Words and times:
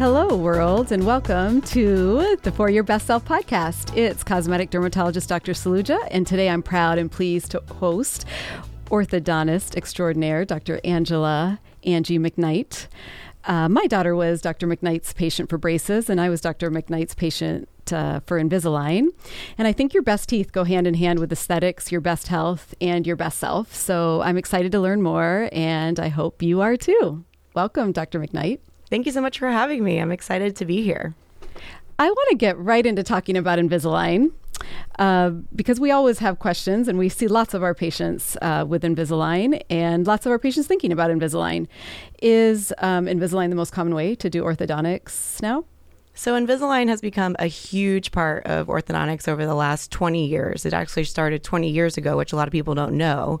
Hello, 0.00 0.34
world, 0.34 0.92
and 0.92 1.04
welcome 1.04 1.60
to 1.60 2.38
the 2.42 2.50
For 2.50 2.70
Your 2.70 2.82
Best 2.82 3.06
Self 3.06 3.22
podcast. 3.26 3.94
It's 3.94 4.24
cosmetic 4.24 4.70
dermatologist 4.70 5.28
Dr. 5.28 5.52
Saluja, 5.52 5.98
and 6.10 6.26
today 6.26 6.48
I'm 6.48 6.62
proud 6.62 6.96
and 6.96 7.12
pleased 7.12 7.50
to 7.50 7.62
host 7.74 8.24
orthodontist 8.86 9.76
extraordinaire 9.76 10.46
Dr. 10.46 10.80
Angela 10.84 11.60
Angie 11.84 12.18
McKnight. 12.18 12.86
Uh, 13.44 13.68
my 13.68 13.86
daughter 13.88 14.16
was 14.16 14.40
Dr. 14.40 14.66
McKnight's 14.66 15.12
patient 15.12 15.50
for 15.50 15.58
braces, 15.58 16.08
and 16.08 16.18
I 16.18 16.30
was 16.30 16.40
Dr. 16.40 16.70
McKnight's 16.70 17.14
patient 17.14 17.68
uh, 17.92 18.20
for 18.20 18.40
Invisalign. 18.42 19.08
And 19.58 19.68
I 19.68 19.72
think 19.72 19.92
your 19.92 20.02
best 20.02 20.30
teeth 20.30 20.50
go 20.50 20.64
hand 20.64 20.86
in 20.86 20.94
hand 20.94 21.18
with 21.18 21.30
aesthetics, 21.30 21.92
your 21.92 22.00
best 22.00 22.28
health, 22.28 22.74
and 22.80 23.06
your 23.06 23.16
best 23.16 23.38
self. 23.38 23.74
So 23.74 24.22
I'm 24.22 24.38
excited 24.38 24.72
to 24.72 24.80
learn 24.80 25.02
more, 25.02 25.50
and 25.52 26.00
I 26.00 26.08
hope 26.08 26.42
you 26.42 26.62
are 26.62 26.78
too. 26.78 27.22
Welcome, 27.52 27.92
Dr. 27.92 28.18
McKnight. 28.18 28.60
Thank 28.90 29.06
you 29.06 29.12
so 29.12 29.20
much 29.20 29.38
for 29.38 29.48
having 29.48 29.84
me. 29.84 29.98
I'm 29.98 30.10
excited 30.10 30.56
to 30.56 30.64
be 30.64 30.82
here. 30.82 31.14
I 31.98 32.10
want 32.10 32.30
to 32.30 32.36
get 32.36 32.58
right 32.58 32.84
into 32.84 33.02
talking 33.02 33.36
about 33.36 33.58
Invisalign. 33.58 34.32
Uh, 34.98 35.30
because 35.54 35.80
we 35.80 35.90
always 35.90 36.18
have 36.18 36.38
questions 36.38 36.86
and 36.86 36.98
we 36.98 37.08
see 37.08 37.26
lots 37.26 37.54
of 37.54 37.62
our 37.62 37.74
patients 37.74 38.36
uh, 38.42 38.64
with 38.68 38.82
Invisalign 38.82 39.62
and 39.70 40.06
lots 40.06 40.26
of 40.26 40.32
our 40.32 40.38
patients 40.38 40.66
thinking 40.66 40.92
about 40.92 41.10
Invisalign. 41.10 41.66
Is 42.20 42.72
um, 42.78 43.06
Invisalign 43.06 43.48
the 43.48 43.56
most 43.56 43.72
common 43.72 43.94
way 43.94 44.14
to 44.16 44.28
do 44.28 44.42
orthodontics 44.42 45.40
now? 45.40 45.64
So, 46.20 46.34
Invisalign 46.34 46.88
has 46.88 47.00
become 47.00 47.34
a 47.38 47.46
huge 47.46 48.12
part 48.12 48.44
of 48.44 48.66
orthodontics 48.66 49.26
over 49.26 49.46
the 49.46 49.54
last 49.54 49.90
20 49.90 50.26
years. 50.26 50.66
It 50.66 50.74
actually 50.74 51.04
started 51.04 51.42
20 51.42 51.70
years 51.70 51.96
ago, 51.96 52.18
which 52.18 52.34
a 52.34 52.36
lot 52.36 52.46
of 52.46 52.52
people 52.52 52.74
don't 52.74 52.98
know. 52.98 53.40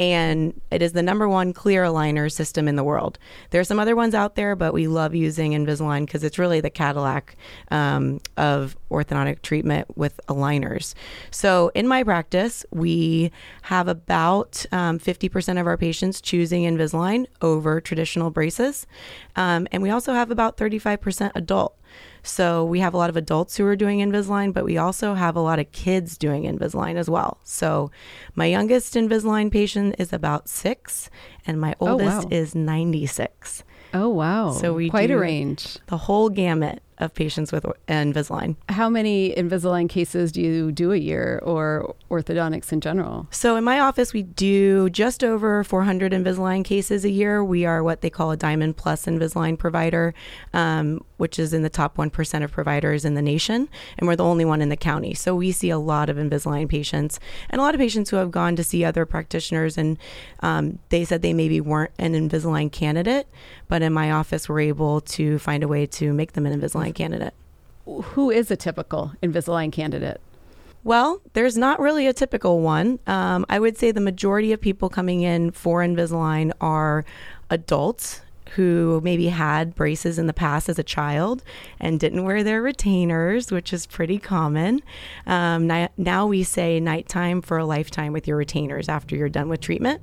And 0.00 0.60
it 0.72 0.82
is 0.82 0.92
the 0.92 1.04
number 1.04 1.28
one 1.28 1.52
clear 1.52 1.84
aligner 1.84 2.28
system 2.32 2.66
in 2.66 2.74
the 2.74 2.82
world. 2.82 3.20
There 3.50 3.60
are 3.60 3.64
some 3.64 3.78
other 3.78 3.94
ones 3.94 4.12
out 4.12 4.34
there, 4.34 4.56
but 4.56 4.74
we 4.74 4.88
love 4.88 5.14
using 5.14 5.52
Invisalign 5.52 6.04
because 6.04 6.24
it's 6.24 6.36
really 6.36 6.60
the 6.60 6.68
Cadillac 6.68 7.36
um, 7.70 8.20
of 8.36 8.76
orthodontic 8.90 9.42
treatment 9.42 9.96
with 9.96 10.20
aligners. 10.26 10.94
So, 11.30 11.70
in 11.76 11.86
my 11.86 12.02
practice, 12.02 12.66
we 12.72 13.30
have 13.62 13.86
about 13.86 14.66
um, 14.72 14.98
50% 14.98 15.60
of 15.60 15.68
our 15.68 15.76
patients 15.76 16.20
choosing 16.20 16.64
Invisalign 16.64 17.26
over 17.40 17.80
traditional 17.80 18.30
braces. 18.30 18.84
Um, 19.36 19.68
and 19.70 19.80
we 19.80 19.90
also 19.90 20.12
have 20.12 20.32
about 20.32 20.56
35% 20.56 21.30
adult. 21.36 21.76
So 22.26 22.64
we 22.64 22.80
have 22.80 22.92
a 22.92 22.96
lot 22.96 23.08
of 23.08 23.16
adults 23.16 23.56
who 23.56 23.64
are 23.66 23.76
doing 23.76 24.00
Invisalign, 24.00 24.52
but 24.52 24.64
we 24.64 24.76
also 24.76 25.14
have 25.14 25.36
a 25.36 25.40
lot 25.40 25.58
of 25.58 25.70
kids 25.72 26.18
doing 26.18 26.42
Invisalign 26.42 26.96
as 26.96 27.08
well. 27.08 27.38
So 27.44 27.90
my 28.34 28.46
youngest 28.46 28.94
Invisalign 28.94 29.50
patient 29.50 29.94
is 29.98 30.12
about 30.12 30.48
six, 30.48 31.08
and 31.46 31.60
my 31.60 31.74
oh, 31.80 31.92
oldest 31.92 32.26
oh, 32.26 32.28
wow. 32.28 32.28
is 32.30 32.54
96. 32.54 33.64
Oh, 33.94 34.08
wow. 34.08 34.50
So 34.50 34.74
we 34.74 34.90
quite 34.90 35.10
a 35.10 35.18
range. 35.18 35.78
The 35.86 35.96
whole 35.96 36.28
gamut 36.28 36.82
of 36.98 37.14
patients 37.14 37.52
with 37.52 37.66
Invisalign. 37.88 38.56
How 38.68 38.88
many 38.88 39.34
Invisalign 39.34 39.88
cases 39.88 40.32
do 40.32 40.40
you 40.40 40.72
do 40.72 40.92
a 40.92 40.96
year 40.96 41.40
or 41.42 41.94
orthodontics 42.10 42.72
in 42.72 42.80
general? 42.80 43.26
So 43.30 43.56
in 43.56 43.64
my 43.64 43.80
office, 43.80 44.12
we 44.12 44.22
do 44.22 44.88
just 44.90 45.22
over 45.22 45.62
400 45.64 46.12
Invisalign 46.12 46.64
cases 46.64 47.04
a 47.04 47.10
year. 47.10 47.44
We 47.44 47.64
are 47.66 47.82
what 47.82 48.00
they 48.00 48.10
call 48.10 48.30
a 48.30 48.36
Diamond 48.36 48.76
Plus 48.76 49.06
Invisalign 49.06 49.58
provider, 49.58 50.14
um, 50.54 51.04
which 51.18 51.38
is 51.38 51.52
in 51.52 51.62
the 51.62 51.70
top 51.70 51.96
1% 51.96 52.44
of 52.44 52.50
providers 52.52 53.04
in 53.04 53.14
the 53.14 53.22
nation. 53.22 53.68
And 53.98 54.08
we're 54.08 54.16
the 54.16 54.24
only 54.24 54.44
one 54.44 54.62
in 54.62 54.68
the 54.68 54.76
county. 54.76 55.14
So 55.14 55.34
we 55.34 55.52
see 55.52 55.70
a 55.70 55.78
lot 55.78 56.08
of 56.08 56.16
Invisalign 56.16 56.68
patients 56.68 57.20
and 57.50 57.60
a 57.60 57.62
lot 57.62 57.74
of 57.74 57.80
patients 57.80 58.10
who 58.10 58.16
have 58.16 58.30
gone 58.30 58.56
to 58.56 58.64
see 58.64 58.84
other 58.84 59.04
practitioners 59.04 59.76
and 59.76 59.98
um, 60.40 60.78
they 60.88 61.04
said 61.04 61.22
they 61.22 61.32
maybe 61.32 61.60
weren't 61.60 61.92
an 61.98 62.14
Invisalign 62.14 62.70
candidate, 62.70 63.28
but 63.68 63.82
in 63.82 63.92
my 63.92 64.10
office, 64.10 64.48
we're 64.48 64.60
able 64.60 65.00
to 65.02 65.38
find 65.38 65.62
a 65.62 65.68
way 65.68 65.86
to 65.86 66.12
make 66.12 66.32
them 66.32 66.46
an 66.46 66.58
Invisalign 66.58 66.85
Invisalign 66.86 66.94
candidate. 66.94 67.34
Who 67.84 68.30
is 68.30 68.50
a 68.50 68.56
typical 68.56 69.12
Invisalign 69.22 69.72
candidate? 69.72 70.20
Well, 70.84 71.20
there's 71.32 71.56
not 71.56 71.80
really 71.80 72.06
a 72.06 72.12
typical 72.12 72.60
one. 72.60 73.00
Um, 73.06 73.44
I 73.48 73.58
would 73.58 73.76
say 73.76 73.90
the 73.90 74.00
majority 74.00 74.52
of 74.52 74.60
people 74.60 74.88
coming 74.88 75.22
in 75.22 75.50
for 75.50 75.80
Invisalign 75.80 76.52
are 76.60 77.04
adults 77.50 78.20
who 78.50 79.00
maybe 79.02 79.28
had 79.28 79.74
braces 79.74 80.18
in 80.18 80.26
the 80.26 80.32
past 80.32 80.68
as 80.68 80.78
a 80.78 80.82
child 80.82 81.42
and 81.80 82.00
didn't 82.00 82.24
wear 82.24 82.42
their 82.42 82.62
retainers, 82.62 83.50
which 83.50 83.72
is 83.72 83.86
pretty 83.86 84.18
common. 84.18 84.82
Um, 85.26 85.66
now, 85.66 85.88
now, 85.96 86.26
we 86.26 86.42
say 86.42 86.80
nighttime 86.80 87.42
for 87.42 87.58
a 87.58 87.66
lifetime 87.66 88.12
with 88.12 88.26
your 88.26 88.36
retainers 88.36 88.88
after 88.88 89.16
you're 89.16 89.28
done 89.28 89.48
with 89.48 89.60
treatment, 89.60 90.00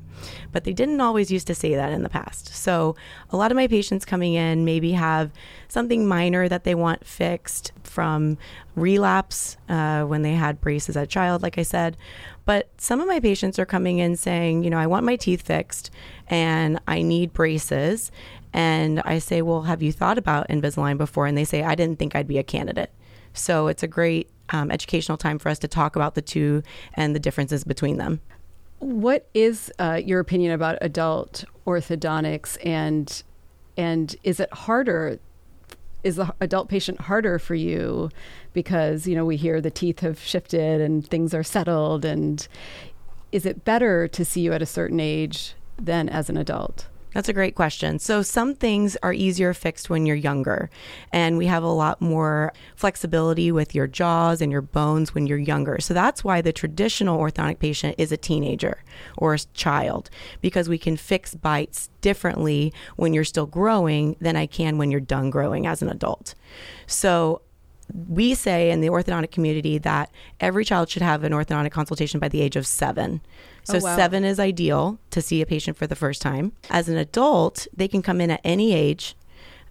but 0.52 0.64
they 0.64 0.74
didn't 0.74 1.02
always 1.02 1.32
used 1.32 1.48
to 1.48 1.56
say 1.56 1.76
that 1.76 1.92
in 1.92 2.04
the 2.04 2.10
past. 2.10 2.48
So 2.56 2.96
a 3.30 3.38
lot 3.38 3.52
of 3.52 3.56
my 3.56 3.68
patients 3.68 4.06
coming 4.06 4.34
in 4.34 4.66
maybe 4.66 4.92
have 4.94 5.32
something 5.68 6.08
minor 6.08 6.48
that 6.50 6.64
they 6.64 6.76
want 6.76 7.06
fixed 7.06 7.72
from 7.84 8.38
relapse 8.76 9.58
uh, 9.70 10.04
when 10.04 10.22
they 10.22 10.34
had 10.34 10.62
braces 10.62 10.96
as 10.96 11.04
a 11.04 11.08
child, 11.08 11.42
like 11.42 11.58
I 11.58 11.64
said. 11.64 11.98
But 12.46 12.70
some 12.78 13.00
of 13.00 13.08
my 13.08 13.20
patients 13.20 13.58
are 13.58 13.66
coming 13.66 14.00
in 14.00 14.16
saying, 14.16 14.64
you 14.64 14.70
know, 14.70 14.78
I 14.78 14.88
want 14.88 15.06
my 15.06 15.16
teeth 15.16 15.44
fixed 15.44 15.92
and 16.28 16.80
I 16.88 17.02
need 17.02 17.34
braces. 17.34 18.12
And 18.52 19.02
I 19.02 19.20
say, 19.20 19.42
well, 19.42 19.64
have 19.64 19.82
you 19.82 19.92
thought 19.92 20.18
about 20.18 20.50
Invisalign 20.50 20.98
before? 20.98 21.26
And 21.26 21.38
they 21.38 21.46
say, 21.46 21.64
I 21.64 21.76
didn't 21.76 22.00
think 22.00 22.16
I'd 22.16 22.28
be 22.28 22.38
a 22.38 22.44
candidate. 22.44 22.92
So 23.34 23.68
it's 23.68 23.82
a 23.82 23.88
great 23.88 24.30
um, 24.50 24.70
educational 24.72 25.18
time 25.18 25.40
for 25.40 25.50
us 25.50 25.60
to 25.60 25.68
talk 25.68 25.96
about 25.96 26.16
the 26.16 26.22
two 26.22 26.64
and 26.94 27.16
the 27.16 27.20
differences 27.20 27.64
between 27.64 27.98
them. 27.98 28.22
What 28.80 29.28
is 29.34 29.72
uh, 29.80 30.02
your 30.04 30.20
opinion 30.20 30.52
about 30.52 30.78
adult 30.82 31.46
orthodontics 31.66 32.58
and 32.66 33.24
and 33.76 34.16
is 34.24 34.40
it 34.40 34.54
harder 34.54 35.20
is 36.04 36.18
the 36.18 36.34
adult 36.42 36.70
patient 36.70 37.02
harder 37.02 37.40
for 37.40 37.56
you 37.56 38.10
because 38.54 39.08
you 39.08 39.16
know 39.16 39.26
we 39.26 39.38
hear 39.38 39.62
the 39.62 39.72
teeth 39.72 40.00
have 40.02 40.20
shifted 40.20 40.82
and 40.82 41.08
things 41.08 41.34
are 41.34 41.44
settled 41.44 42.06
and 42.06 42.48
is 43.32 43.46
it 43.46 43.66
better 43.66 44.08
to 44.08 44.24
see 44.24 44.42
you 44.42 44.54
at 44.54 44.62
a 44.62 44.66
certain 44.66 45.00
age 45.00 45.56
than 45.78 46.08
as 46.10 46.30
an 46.30 46.38
adult 46.38 46.88
that's 47.14 47.30
a 47.30 47.34
great 47.34 47.56
question. 47.56 48.00
So, 48.00 48.22
some 48.22 48.56
things 48.56 48.98
are 49.04 49.14
easier 49.14 49.54
fixed 49.54 49.90
when 49.90 50.06
you're 50.06 50.16
younger, 50.16 50.70
and 51.12 51.38
we 51.38 51.46
have 51.46 51.64
a 51.64 51.68
lot 51.68 52.02
more 52.02 52.54
flexibility 52.76 53.52
with 53.52 53.76
your 53.76 53.88
jaws 53.88 54.42
and 54.42 54.52
your 54.52 54.62
bones 54.62 55.14
when 55.14 55.28
you're 55.28 55.38
younger. 55.38 55.80
So, 55.80 55.94
that's 55.94 56.24
why 56.24 56.42
the 56.42 56.54
traditional 56.54 57.20
orthodontic 57.20 57.60
patient 57.60 57.96
is 57.98 58.12
a 58.12 58.18
teenager 58.18 58.84
or 59.18 59.34
a 59.34 59.40
child, 59.54 60.10
because 60.42 60.68
we 60.68 60.78
can 60.78 60.98
fix 60.98 61.36
bites 61.36 61.90
differently 62.02 62.74
when 62.96 63.14
you're 63.14 63.24
still 63.24 63.46
growing 63.46 64.16
than 64.20 64.36
I 64.36 64.46
can 64.46 64.78
when 64.78 64.92
you're 64.92 65.00
done 65.00 65.30
growing 65.30 65.68
as 65.68 65.82
an 65.82 65.90
adult. 65.90 66.36
So, 66.88 67.42
we 67.94 68.34
say 68.34 68.72
in 68.72 68.82
the 68.82 68.88
orthodontic 68.88 69.32
community 69.32 69.78
that 69.80 70.10
every 70.40 70.66
child 70.66 70.90
should 70.90 71.02
have 71.02 71.24
an 71.24 71.32
orthodontic 71.32 71.72
consultation 71.72 72.20
by 72.20 72.30
the 72.30 72.42
age 72.42 72.56
of 72.56 72.66
seven. 72.66 73.22
So, 73.64 73.78
oh, 73.78 73.82
wow. 73.82 73.96
seven 73.96 74.24
is 74.24 74.40
ideal 74.40 75.00
to 75.12 75.22
see 75.22 75.42
a 75.42 75.46
patient 75.46 75.78
for 75.78 75.88
the 75.88 75.96
first 75.96 76.22
time. 76.22 76.52
As 76.70 76.90
an 76.90 76.98
adult, 76.98 77.68
they 77.76 77.88
can 77.88 78.02
come 78.02 78.20
in 78.20 78.30
at 78.30 78.42
any 78.44 78.74
age 78.74 79.16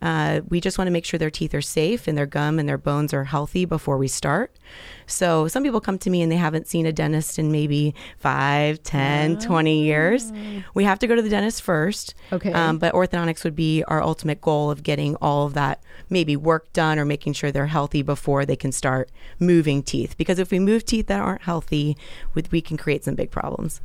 uh, 0.03 0.41
we 0.49 0.61
just 0.61 0.79
want 0.79 0.89
to 0.89 0.93
make 0.93 1.05
sure 1.05 1.17
their 1.17 1.31
teeth 1.31 1.55
are 1.55 1.63
safe 1.63 2.09
and 2.09 2.19
their 2.19 2.27
gum 2.27 2.59
and 2.59 2.69
their 2.69 2.77
bones 2.77 3.15
are 3.15 3.25
healthy 3.25 3.65
before 3.65 3.97
we 3.97 4.09
start. 4.09 4.59
So 5.07 5.47
some 5.47 5.63
people 5.63 5.81
come 5.81 5.97
to 5.99 6.11
me 6.11 6.23
and 6.23 6.31
they 6.31 6.37
haven't 6.37 6.67
seen 6.67 6.87
a 6.87 6.93
dentist 6.93 7.39
in 7.39 7.53
maybe 7.53 7.95
5, 8.19 8.83
10, 8.83 9.39
20 9.39 9.85
years. 9.85 10.33
We 10.75 10.83
have 10.85 10.99
to 10.99 11.07
go 11.07 11.15
to 11.15 11.23
the 11.23 11.29
dentist 11.29 11.63
first. 11.63 12.15
Okay. 12.33 12.53
Um, 12.53 12.79
but 12.79 12.93
orthodontics 12.95 13.45
would 13.45 13.55
be 13.55 13.85
our 13.85 14.03
ultimate 14.03 14.41
goal 14.41 14.73
of 14.73 14.83
getting 14.83 15.15
all 15.17 15.47
of 15.47 15.55
that 15.55 15.81
maybe 16.11 16.37
work 16.37 16.73
done 16.73 16.99
or 16.99 17.05
making 17.05 17.35
sure 17.35 17.53
they're 17.53 17.67
healthy 17.67 18.03
before 18.03 18.45
they 18.45 18.57
can 18.57 18.73
start 18.73 19.09
moving 19.39 19.85
teeth. 19.85 20.17
Because 20.19 20.41
if 20.41 20.51
we 20.51 20.59
move 20.59 20.85
teeth 20.85 21.07
that 21.07 21.21
aren't 21.21 21.43
healthy, 21.43 21.97
we 22.35 22.61
can 22.61 22.77
create 22.77 23.05
some 23.05 23.15
big 23.15 23.31
problems 23.31 23.81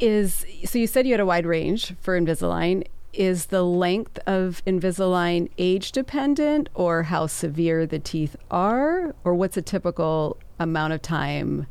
is 0.00 0.46
so 0.64 0.78
you 0.78 0.86
said 0.86 1.06
you 1.06 1.12
had 1.12 1.20
a 1.20 1.26
wide 1.26 1.44
range 1.44 1.92
for 2.00 2.18
Invisalign 2.18 2.86
is 3.12 3.46
the 3.46 3.62
length 3.62 4.18
of 4.26 4.62
Invisalign 4.66 5.50
age 5.58 5.92
dependent 5.92 6.68
or 6.74 7.04
how 7.04 7.26
severe 7.26 7.86
the 7.86 7.98
teeth 7.98 8.36
are? 8.50 9.14
Or 9.24 9.34
what's 9.34 9.56
a 9.56 9.62
typical 9.62 10.36
amount 10.58 10.92
of 10.92 11.02
time 11.02 11.66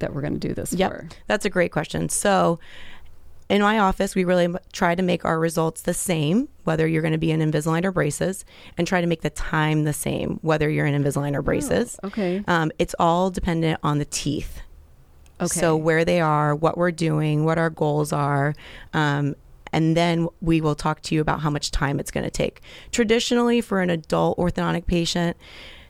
that 0.00 0.14
we're 0.14 0.20
going 0.20 0.38
to 0.38 0.48
do 0.48 0.54
this 0.54 0.72
yep. 0.72 0.90
for? 0.90 1.08
That's 1.26 1.44
a 1.44 1.50
great 1.50 1.72
question. 1.72 2.08
So, 2.08 2.58
in 3.48 3.62
my 3.62 3.78
office, 3.78 4.14
we 4.14 4.24
really 4.24 4.54
try 4.72 4.94
to 4.94 5.02
make 5.02 5.24
our 5.24 5.38
results 5.38 5.82
the 5.82 5.94
same, 5.94 6.48
whether 6.64 6.86
you're 6.86 7.00
going 7.00 7.12
to 7.12 7.18
be 7.18 7.30
in 7.30 7.40
Invisalign 7.40 7.82
or 7.84 7.92
braces, 7.92 8.44
and 8.76 8.86
try 8.86 9.00
to 9.00 9.06
make 9.06 9.22
the 9.22 9.30
time 9.30 9.84
the 9.84 9.94
same, 9.94 10.38
whether 10.42 10.68
you're 10.68 10.84
in 10.84 11.02
Invisalign 11.02 11.34
or 11.34 11.40
braces. 11.40 11.98
Oh, 12.02 12.08
okay. 12.08 12.44
Um, 12.46 12.70
it's 12.78 12.94
all 12.98 13.30
dependent 13.30 13.80
on 13.82 13.98
the 13.98 14.04
teeth. 14.04 14.60
Okay. 15.40 15.60
So, 15.60 15.76
where 15.76 16.04
they 16.04 16.20
are, 16.20 16.54
what 16.54 16.76
we're 16.76 16.90
doing, 16.90 17.44
what 17.44 17.56
our 17.56 17.70
goals 17.70 18.12
are, 18.12 18.54
um, 18.92 19.34
and 19.72 19.96
then 19.96 20.28
we 20.40 20.60
will 20.60 20.74
talk 20.74 21.02
to 21.02 21.14
you 21.14 21.20
about 21.20 21.40
how 21.40 21.50
much 21.50 21.70
time 21.70 21.98
it's 22.00 22.10
going 22.10 22.24
to 22.24 22.30
take. 22.30 22.60
Traditionally, 22.92 23.60
for 23.60 23.80
an 23.80 23.90
adult 23.90 24.38
orthodontic 24.38 24.86
patient, 24.86 25.36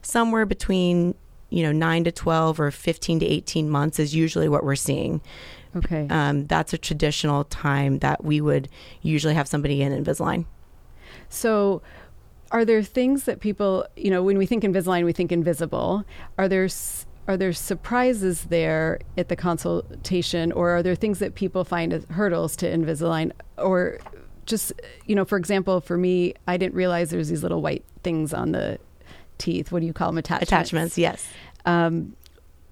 somewhere 0.03 0.47
between 0.47 1.15
you 1.51 1.63
know 1.63 1.73
9 1.73 2.05
to 2.05 2.13
12 2.13 2.61
or 2.61 2.71
15 2.71 3.21
to 3.21 3.27
18 3.27 3.71
months 3.71 3.99
is 3.99 4.15
usually 4.15 4.49
what 4.49 4.65
we're 4.65 4.77
seeing. 4.77 5.21
Okay. 5.77 6.07
Um, 6.11 6.47
that's 6.47 6.73
a 6.73 6.79
traditional 6.79 7.45
time 7.45 7.99
that 7.99 8.25
we 8.25 8.41
would 8.41 8.69
usually 9.03 9.35
have 9.35 9.47
somebody 9.49 9.83
in 9.83 9.93
Invisalign. 9.93 10.47
So, 11.29 11.83
are 12.51 12.65
there 12.65 12.83
things 12.83 13.25
that 13.25 13.41
people, 13.41 13.87
you 13.97 14.11
know, 14.11 14.23
when 14.23 14.39
we 14.39 14.47
think 14.47 14.65
Invisalign, 14.65 15.05
we 15.05 15.13
think 15.13 15.31
invisible. 15.31 16.05
Are 16.39 16.49
there 16.49 16.65
s- 16.65 17.07
are 17.29 17.37
there 17.37 17.53
surprises 17.53 18.45
there 18.45 18.99
at 19.17 19.29
the 19.29 19.37
consultation, 19.37 20.51
or 20.51 20.71
are 20.71 20.83
there 20.83 20.95
things 20.95 21.19
that 21.19 21.35
people 21.35 21.63
find 21.63 21.93
as 21.93 22.05
hurdles 22.07 22.57
to 22.57 22.67
Invisalign, 22.67 23.33
or 23.59 23.99
just, 24.47 24.73
you 25.05 25.15
know, 25.15 25.27
for 25.27 25.37
example, 25.37 25.81
for 25.83 25.99
me, 25.99 26.35
I 26.47 26.57
didn't 26.57 26.75
realize 26.75 27.11
there's 27.11 27.29
these 27.29 27.43
little 27.43 27.61
white 27.61 27.85
things 28.03 28.33
on 28.33 28.53
the 28.53 28.79
teeth. 29.37 29.71
What 29.71 29.81
do 29.81 29.87
you 29.87 29.93
call 29.93 30.09
them? 30.09 30.19
Attachments. 30.19 30.51
Attachments, 30.51 30.99
yes. 30.99 31.29
Um, 31.67 32.17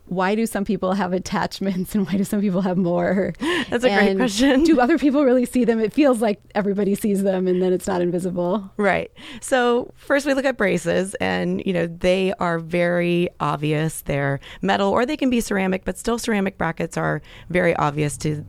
why 0.06 0.34
do 0.34 0.46
some 0.46 0.64
people 0.64 0.92
have 0.92 1.12
attachments 1.12 1.94
and 1.94 2.06
why 2.06 2.16
do 2.16 2.24
some 2.24 2.40
people 2.40 2.60
have 2.60 2.76
more? 2.76 3.34
That's 3.70 3.84
a 3.84 3.88
great 3.88 4.16
question. 4.16 4.62
Do 4.64 4.80
other 4.80 4.98
people 4.98 5.24
really 5.24 5.44
see 5.44 5.64
them? 5.64 5.80
It 5.80 5.92
feels 5.92 6.20
like 6.20 6.40
everybody 6.54 6.94
sees 6.94 7.22
them 7.22 7.46
and 7.46 7.60
then 7.60 7.72
it's 7.72 7.86
not 7.86 8.00
invisible. 8.00 8.70
Right. 8.76 9.10
So 9.40 9.92
first 9.96 10.26
we 10.26 10.34
look 10.34 10.44
at 10.44 10.56
braces 10.56 11.14
and 11.16 11.62
you 11.66 11.72
know 11.72 11.86
they 11.86 12.32
are 12.34 12.58
very 12.58 13.28
obvious. 13.40 14.02
They're 14.02 14.40
metal 14.62 14.90
or 14.90 15.04
they 15.06 15.16
can 15.16 15.30
be 15.30 15.40
ceramic, 15.40 15.84
but 15.84 15.98
still 15.98 16.18
ceramic 16.18 16.56
brackets 16.56 16.96
are 16.96 17.20
very 17.50 17.74
obvious 17.76 18.16
to 18.18 18.44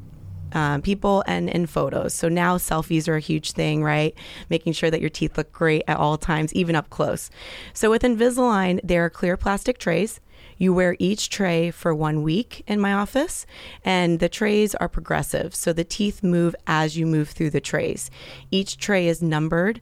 um, 0.53 0.81
people 0.81 1.23
and 1.27 1.49
in 1.49 1.65
photos. 1.65 2.13
So 2.13 2.29
now 2.29 2.57
selfies 2.57 3.07
are 3.07 3.15
a 3.15 3.19
huge 3.19 3.51
thing, 3.51 3.83
right? 3.83 4.15
Making 4.49 4.73
sure 4.73 4.89
that 4.89 5.01
your 5.01 5.09
teeth 5.09 5.37
look 5.37 5.51
great 5.51 5.83
at 5.87 5.97
all 5.97 6.17
times, 6.17 6.53
even 6.53 6.75
up 6.75 6.89
close. 6.89 7.29
So 7.73 7.89
with 7.89 8.03
Invisalign, 8.03 8.79
there 8.83 9.03
are 9.05 9.09
clear 9.09 9.37
plastic 9.37 9.77
trays. 9.77 10.19
You 10.57 10.73
wear 10.73 10.95
each 10.99 11.29
tray 11.29 11.71
for 11.71 11.93
one 11.93 12.23
week 12.23 12.63
in 12.67 12.79
my 12.79 12.93
office, 12.93 13.45
and 13.83 14.19
the 14.19 14.29
trays 14.29 14.73
are 14.75 14.89
progressive. 14.89 15.53
So 15.53 15.73
the 15.73 15.83
teeth 15.83 16.23
move 16.23 16.55
as 16.65 16.97
you 16.97 17.05
move 17.05 17.29
through 17.29 17.51
the 17.51 17.61
trays. 17.61 18.09
Each 18.51 18.77
tray 18.77 19.07
is 19.07 19.21
numbered. 19.21 19.81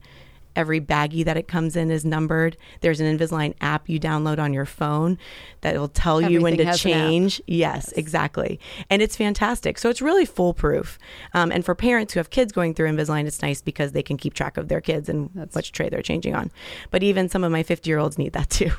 Every 0.56 0.80
baggie 0.80 1.24
that 1.24 1.36
it 1.36 1.46
comes 1.46 1.76
in 1.76 1.90
is 1.90 2.04
numbered. 2.04 2.56
There's 2.80 2.98
an 3.00 3.16
Invisalign 3.18 3.54
app 3.60 3.88
you 3.88 4.00
download 4.00 4.38
on 4.38 4.52
your 4.52 4.64
phone 4.66 5.18
that 5.60 5.76
will 5.76 5.88
tell 5.88 6.20
you 6.20 6.40
when 6.40 6.56
to 6.56 6.64
has 6.64 6.84
an 6.84 6.90
app. 6.92 6.96
change. 6.98 7.42
Yes, 7.46 7.92
exactly. 7.92 8.58
And 8.90 9.02
it's 9.02 9.16
fantastic. 9.16 9.78
So 9.78 9.88
it's 9.90 10.02
really 10.02 10.24
foolproof. 10.24 10.98
Um, 11.34 11.52
and 11.52 11.64
for 11.64 11.74
parents 11.74 12.14
who 12.14 12.20
have 12.20 12.30
kids 12.30 12.52
going 12.52 12.74
through 12.74 12.88
Invisalign, 12.90 13.26
it's 13.26 13.42
nice 13.42 13.60
because 13.62 13.92
they 13.92 14.02
can 14.02 14.16
keep 14.16 14.34
track 14.34 14.56
of 14.56 14.68
their 14.68 14.80
kids 14.80 15.08
and 15.08 15.30
That's- 15.34 15.54
which 15.54 15.72
tray 15.72 15.88
they're 15.88 16.02
changing 16.02 16.34
on. 16.34 16.50
But 16.90 17.02
even 17.02 17.28
some 17.28 17.44
of 17.44 17.52
my 17.52 17.62
50 17.62 17.88
year 17.90 17.98
olds 17.98 18.16
need 18.18 18.32
that 18.32 18.50
too. 18.50 18.70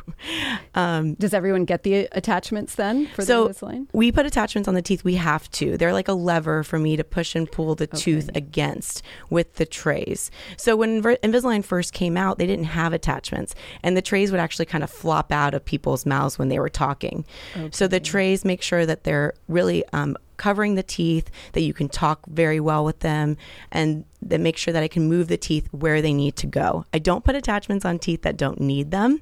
Um, 0.76 1.14
Does 1.16 1.34
everyone 1.34 1.66
get 1.66 1.84
the 1.84 2.08
attachments 2.12 2.76
then 2.76 3.08
for 3.08 3.24
so 3.24 3.48
the 3.48 3.54
Invisalign? 3.54 3.88
we 3.94 4.12
put 4.12 4.26
attachments 4.26 4.68
on 4.68 4.74
the 4.76 4.82
teeth. 4.82 5.04
We 5.04 5.16
have 5.16 5.50
to. 5.52 5.78
They're 5.78 5.94
like 5.94 6.08
a 6.08 6.14
lever 6.14 6.64
for 6.64 6.80
me 6.80 6.96
to 6.98 7.04
push 7.04 7.36
and 7.36 7.50
pull 7.52 7.76
the 7.76 7.88
tooth 7.88 8.30
against 8.36 9.04
with 9.30 9.56
the 9.56 9.66
trays. 9.66 10.32
So 10.58 10.76
when 10.76 11.02
Invisalign 11.02 11.64
first 11.68 11.94
came 11.94 12.16
out, 12.18 12.38
they 12.40 12.48
didn't 12.48 12.66
have 12.66 12.94
attachments, 12.94 13.54
and 13.84 13.96
the 13.96 14.02
trays 14.02 14.32
would 14.32 14.40
actually 14.40 14.66
kind 14.66 14.84
of 14.84 14.90
flop 14.90 15.32
out 15.32 15.54
of 15.54 15.64
people's 15.66 16.06
mouths 16.06 16.40
when 16.40 16.50
they 16.50 16.60
were 16.60 16.70
talking. 16.70 17.26
So 17.72 17.88
the 17.88 18.00
trays 18.00 18.46
make 18.46 18.62
sure 18.62 18.86
that 18.86 19.04
they're 19.04 19.34
really 19.48 19.84
um, 19.94 20.16
covering 20.38 20.76
the 20.76 20.84
teeth, 20.84 21.30
that 21.54 21.62
you 21.62 21.74
can 21.74 21.90
talk 21.90 22.26
very 22.28 22.60
well 22.60 22.86
with 22.86 23.00
them, 23.00 23.38
and 23.72 24.06
that 24.22 24.40
make 24.40 24.58
sure 24.58 24.74
that 24.74 24.82
I 24.82 24.88
can 24.88 25.08
move 25.08 25.28
the 25.28 25.38
teeth 25.38 25.68
where 25.72 26.02
they 26.02 26.12
need 26.14 26.36
to 26.38 26.48
go. 26.48 26.86
I 26.92 26.98
don't 27.00 27.24
put 27.24 27.36
attachments 27.36 27.86
on 27.86 28.00
teeth 28.00 28.24
that 28.24 28.36
don't 28.36 28.60
need 28.60 28.90
them, 28.92 29.22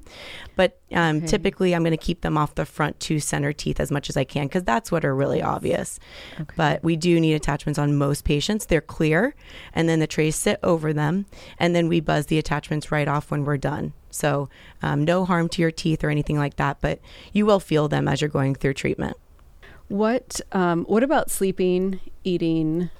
but 0.56 0.80
um, 0.92 1.18
Okay. 1.18 1.26
typically 1.26 1.74
I'm 1.74 1.82
going 1.82 1.90
to 1.90 1.96
keep 1.98 2.22
them 2.22 2.38
off 2.38 2.54
the 2.54 2.64
front 2.64 2.98
two 2.98 3.20
center 3.20 3.52
teeth 3.52 3.78
as 3.78 3.90
much 3.90 4.08
as 4.08 4.16
I 4.16 4.24
can 4.24 4.46
because 4.46 4.64
that's 4.64 4.90
what 4.90 5.04
are 5.04 5.14
really 5.14 5.42
obvious. 5.42 6.00
Okay. 6.40 6.54
But 6.56 6.82
we 6.82 6.96
do 6.96 7.20
need 7.20 7.34
attachments 7.34 7.78
on 7.78 7.96
most 7.96 8.24
patients. 8.24 8.66
They're 8.66 8.80
clear, 8.80 9.34
and 9.74 9.86
then 9.88 10.00
the 10.00 10.06
trays 10.06 10.34
sit 10.36 10.58
over 10.62 10.92
them, 10.94 11.26
and 11.58 11.74
then 11.76 11.88
we 11.88 12.00
buzz 12.00 12.26
the 12.26 12.38
attachments 12.38 12.90
right 12.90 13.08
off 13.08 13.30
when 13.30 13.44
we're 13.44 13.58
done. 13.58 13.92
So 14.10 14.48
um, 14.82 15.04
no 15.04 15.26
harm 15.26 15.50
to 15.50 15.62
your 15.62 15.70
teeth 15.70 16.02
or 16.02 16.08
anything 16.08 16.38
like 16.38 16.56
that, 16.56 16.78
but 16.80 17.00
you 17.34 17.44
will 17.44 17.60
feel 17.60 17.86
them 17.88 18.08
as 18.08 18.22
you're 18.22 18.30
going 18.30 18.54
through 18.54 18.74
treatment. 18.74 19.18
What 19.88 20.40
um, 20.52 20.84
what 20.84 21.02
about 21.02 21.30
sleeping, 21.30 22.00
eating, 22.24 22.90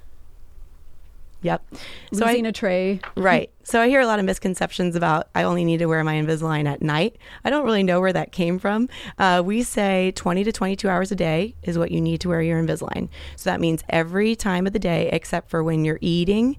Yep. 1.46 1.62
So 2.12 2.24
I, 2.24 2.30
losing 2.30 2.46
a 2.46 2.52
tray? 2.52 3.00
Right. 3.16 3.50
So 3.62 3.80
I 3.80 3.88
hear 3.88 4.00
a 4.00 4.06
lot 4.06 4.18
of 4.18 4.24
misconceptions 4.24 4.96
about 4.96 5.28
I 5.34 5.44
only 5.44 5.64
need 5.64 5.78
to 5.78 5.86
wear 5.86 6.02
my 6.02 6.14
Invisalign 6.14 6.66
at 6.66 6.82
night. 6.82 7.16
I 7.44 7.50
don't 7.50 7.64
really 7.64 7.84
know 7.84 8.00
where 8.00 8.12
that 8.12 8.32
came 8.32 8.58
from. 8.58 8.88
Uh, 9.16 9.42
we 9.44 9.62
say 9.62 10.12
20 10.16 10.42
to 10.42 10.50
22 10.50 10.88
hours 10.88 11.12
a 11.12 11.14
day 11.14 11.54
is 11.62 11.78
what 11.78 11.92
you 11.92 12.00
need 12.00 12.20
to 12.22 12.28
wear 12.28 12.42
your 12.42 12.60
Invisalign. 12.60 13.08
So 13.36 13.48
that 13.50 13.60
means 13.60 13.84
every 13.88 14.34
time 14.34 14.66
of 14.66 14.72
the 14.72 14.80
day 14.80 15.08
except 15.12 15.48
for 15.48 15.62
when 15.62 15.84
you're 15.84 15.98
eating, 16.00 16.56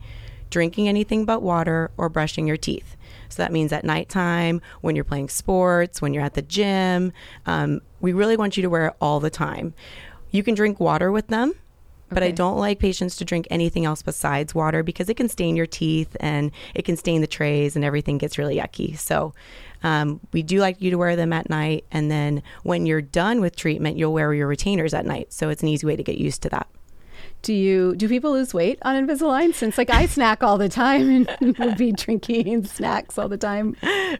drinking 0.49 0.87
anything 0.87 1.25
but 1.25 1.41
water, 1.41 1.91
or 1.97 2.07
brushing 2.07 2.47
your 2.47 2.57
teeth. 2.57 2.95
So 3.27 3.41
that 3.41 3.51
means 3.51 3.73
at 3.73 3.83
nighttime, 3.83 4.61
when 4.79 4.95
you're 4.95 5.03
playing 5.03 5.27
sports, 5.27 6.01
when 6.01 6.13
you're 6.13 6.23
at 6.23 6.35
the 6.35 6.41
gym. 6.41 7.11
Um, 7.45 7.81
we 7.99 8.13
really 8.13 8.37
want 8.37 8.55
you 8.55 8.63
to 8.63 8.69
wear 8.69 8.87
it 8.87 8.95
all 9.01 9.19
the 9.19 9.29
time. 9.29 9.73
You 10.37 10.43
can 10.43 10.53
drink 10.53 10.79
water 10.79 11.11
with 11.11 11.29
them, 11.29 11.55
but 12.09 12.21
I 12.21 12.29
don't 12.29 12.59
like 12.59 12.77
patients 12.77 13.15
to 13.15 13.25
drink 13.25 13.47
anything 13.49 13.85
else 13.85 14.03
besides 14.03 14.53
water 14.53 14.83
because 14.83 15.09
it 15.09 15.17
can 15.17 15.29
stain 15.29 15.55
your 15.55 15.65
teeth 15.65 16.15
and 16.19 16.51
it 16.75 16.85
can 16.85 16.95
stain 16.95 17.21
the 17.21 17.27
trays 17.27 17.75
and 17.75 17.83
everything 17.83 18.19
gets 18.19 18.37
really 18.37 18.57
yucky. 18.57 18.95
So 18.99 19.33
um, 19.81 20.19
we 20.33 20.43
do 20.43 20.59
like 20.59 20.79
you 20.79 20.91
to 20.91 20.97
wear 20.99 21.15
them 21.15 21.33
at 21.33 21.49
night. 21.49 21.85
And 21.91 22.11
then 22.11 22.43
when 22.61 22.85
you're 22.85 23.01
done 23.01 23.41
with 23.41 23.55
treatment, 23.55 23.97
you'll 23.97 24.13
wear 24.13 24.31
your 24.31 24.45
retainers 24.45 24.93
at 24.93 25.07
night. 25.07 25.33
So 25.33 25.49
it's 25.49 25.63
an 25.63 25.69
easy 25.69 25.87
way 25.87 25.95
to 25.95 26.03
get 26.03 26.19
used 26.19 26.43
to 26.43 26.49
that. 26.49 26.67
Do 27.43 27.53
you 27.53 27.95
do 27.95 28.09
people 28.09 28.31
lose 28.33 28.53
weight 28.53 28.77
on 28.81 29.07
Invisalign? 29.07 29.53
Since 29.53 29.77
like 29.77 29.89
I 29.89 30.05
snack 30.05 30.43
all 30.43 30.57
the 30.57 30.67
time 30.67 31.27
and 31.41 31.57
would 31.59 31.77
be 31.77 31.91
drinking 31.93 32.65
snacks 32.65 33.17
all 33.17 33.29
the 33.29 33.37
time. 33.37 33.75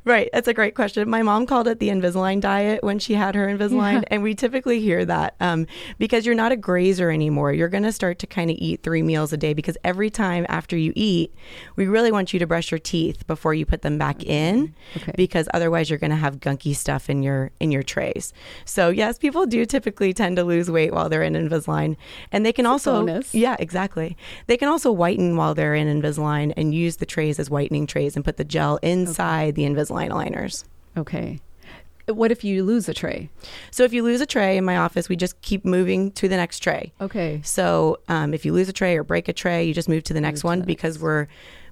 Right. 0.06 0.30
That's 0.32 0.48
a 0.48 0.54
great 0.54 0.76
question. 0.76 1.10
My 1.10 1.24
mom 1.24 1.46
called 1.46 1.68
it 1.68 1.80
the 1.80 1.90
Invisalign 1.90 2.40
diet 2.40 2.84
when 2.84 3.00
she 3.00 3.16
had 3.16 3.36
her 3.36 3.48
Invisalign. 3.48 3.94
Yeah. 3.96 4.08
And 4.12 4.24
we 4.24 4.34
typically 4.34 4.80
hear 4.80 5.04
that 5.06 5.36
um, 5.42 5.68
because 5.98 6.26
you're 6.26 6.36
not 6.36 6.52
a 6.52 6.56
grazer 6.56 7.12
anymore. 7.12 7.52
You're 7.52 7.68
going 7.68 7.84
to 7.84 7.92
start 7.92 8.20
to 8.20 8.28
kind 8.28 8.50
of 8.50 8.56
eat 8.60 8.84
three 8.84 9.02
meals 9.02 9.34
a 9.34 9.38
day 9.38 9.54
because 9.54 9.78
every 9.84 10.10
time 10.10 10.46
after 10.48 10.78
you 10.78 10.94
eat, 10.96 11.34
we 11.76 11.88
really 11.88 12.12
want 12.12 12.32
you 12.32 12.40
to 12.40 12.48
brush 12.48 12.72
your 12.72 12.80
teeth 12.80 13.28
before 13.28 13.54
you 13.54 13.66
put 13.66 13.82
them 13.82 13.98
back 13.98 14.24
in 14.24 14.74
Okay. 14.96 15.12
because 15.18 15.50
otherwise 15.54 15.90
you're 15.90 16.00
going 16.00 16.12
to 16.12 16.16
have 16.16 16.40
gunky 16.40 16.76
stuff 16.76 17.10
in 17.10 17.24
your 17.24 17.52
in 17.60 17.72
your 17.72 17.84
trays. 17.84 18.32
So 18.64 18.90
yes, 18.90 19.18
people 19.18 19.46
do 19.46 19.66
typically 19.66 20.14
tend 20.14 20.38
to 20.38 20.44
lose 20.44 20.72
weight 20.72 20.94
while 20.94 21.10
they're 21.10 21.24
in 21.24 21.34
Invisalign. 21.34 21.98
And 22.32 22.46
they 22.46 22.54
can 22.54 22.66
also 22.66 23.07
bonus. 23.08 23.34
yeah, 23.34 23.56
exactly. 23.60 24.18
They 24.48 24.58
can 24.58 24.68
also 24.68 24.92
whiten 24.92 25.36
while 25.36 25.54
they're 25.54 25.76
in 25.76 25.88
Invisalign 26.02 26.54
and 26.58 26.74
use 26.74 26.98
the 26.98 27.06
trays 27.06 27.40
as 27.40 27.50
whitening 27.50 27.88
trays 27.88 28.16
and 28.16 28.24
put 28.24 28.38
the 28.38 28.44
gel 28.44 28.78
inside 28.82 29.56
the 29.56 29.64
Invisalign 29.64 30.10
aligners. 30.10 30.64
Okay. 30.96 31.40
What 32.08 32.32
if 32.32 32.44
you 32.44 32.64
lose 32.64 32.88
a 32.88 32.94
tray? 32.94 33.30
So 33.70 33.84
if 33.84 33.92
you 33.92 34.02
lose 34.02 34.22
a 34.22 34.26
tray 34.26 34.58
in 34.58 34.64
my 34.64 34.78
office, 34.78 35.10
we 35.10 35.18
just 35.18 35.42
keep 35.42 35.66
moving 35.66 36.12
to 36.14 36.30
the 36.30 36.38
next 36.38 36.60
tray. 36.60 36.94
Okay. 37.02 37.42
So 37.44 38.00
um, 38.08 38.34
if 38.34 38.46
you 38.46 38.54
lose 38.54 38.70
a 38.70 38.74
tray 38.74 38.98
or 38.98 39.04
break 39.04 39.28
a 39.28 39.34
tray, 39.34 39.66
you 39.66 39.74
just 39.74 39.90
move 39.90 40.04
to 40.06 40.14
the 40.14 40.22
next 40.22 40.44
one 40.44 40.60
the 40.60 40.66
because 40.66 41.00
we're 41.00 41.28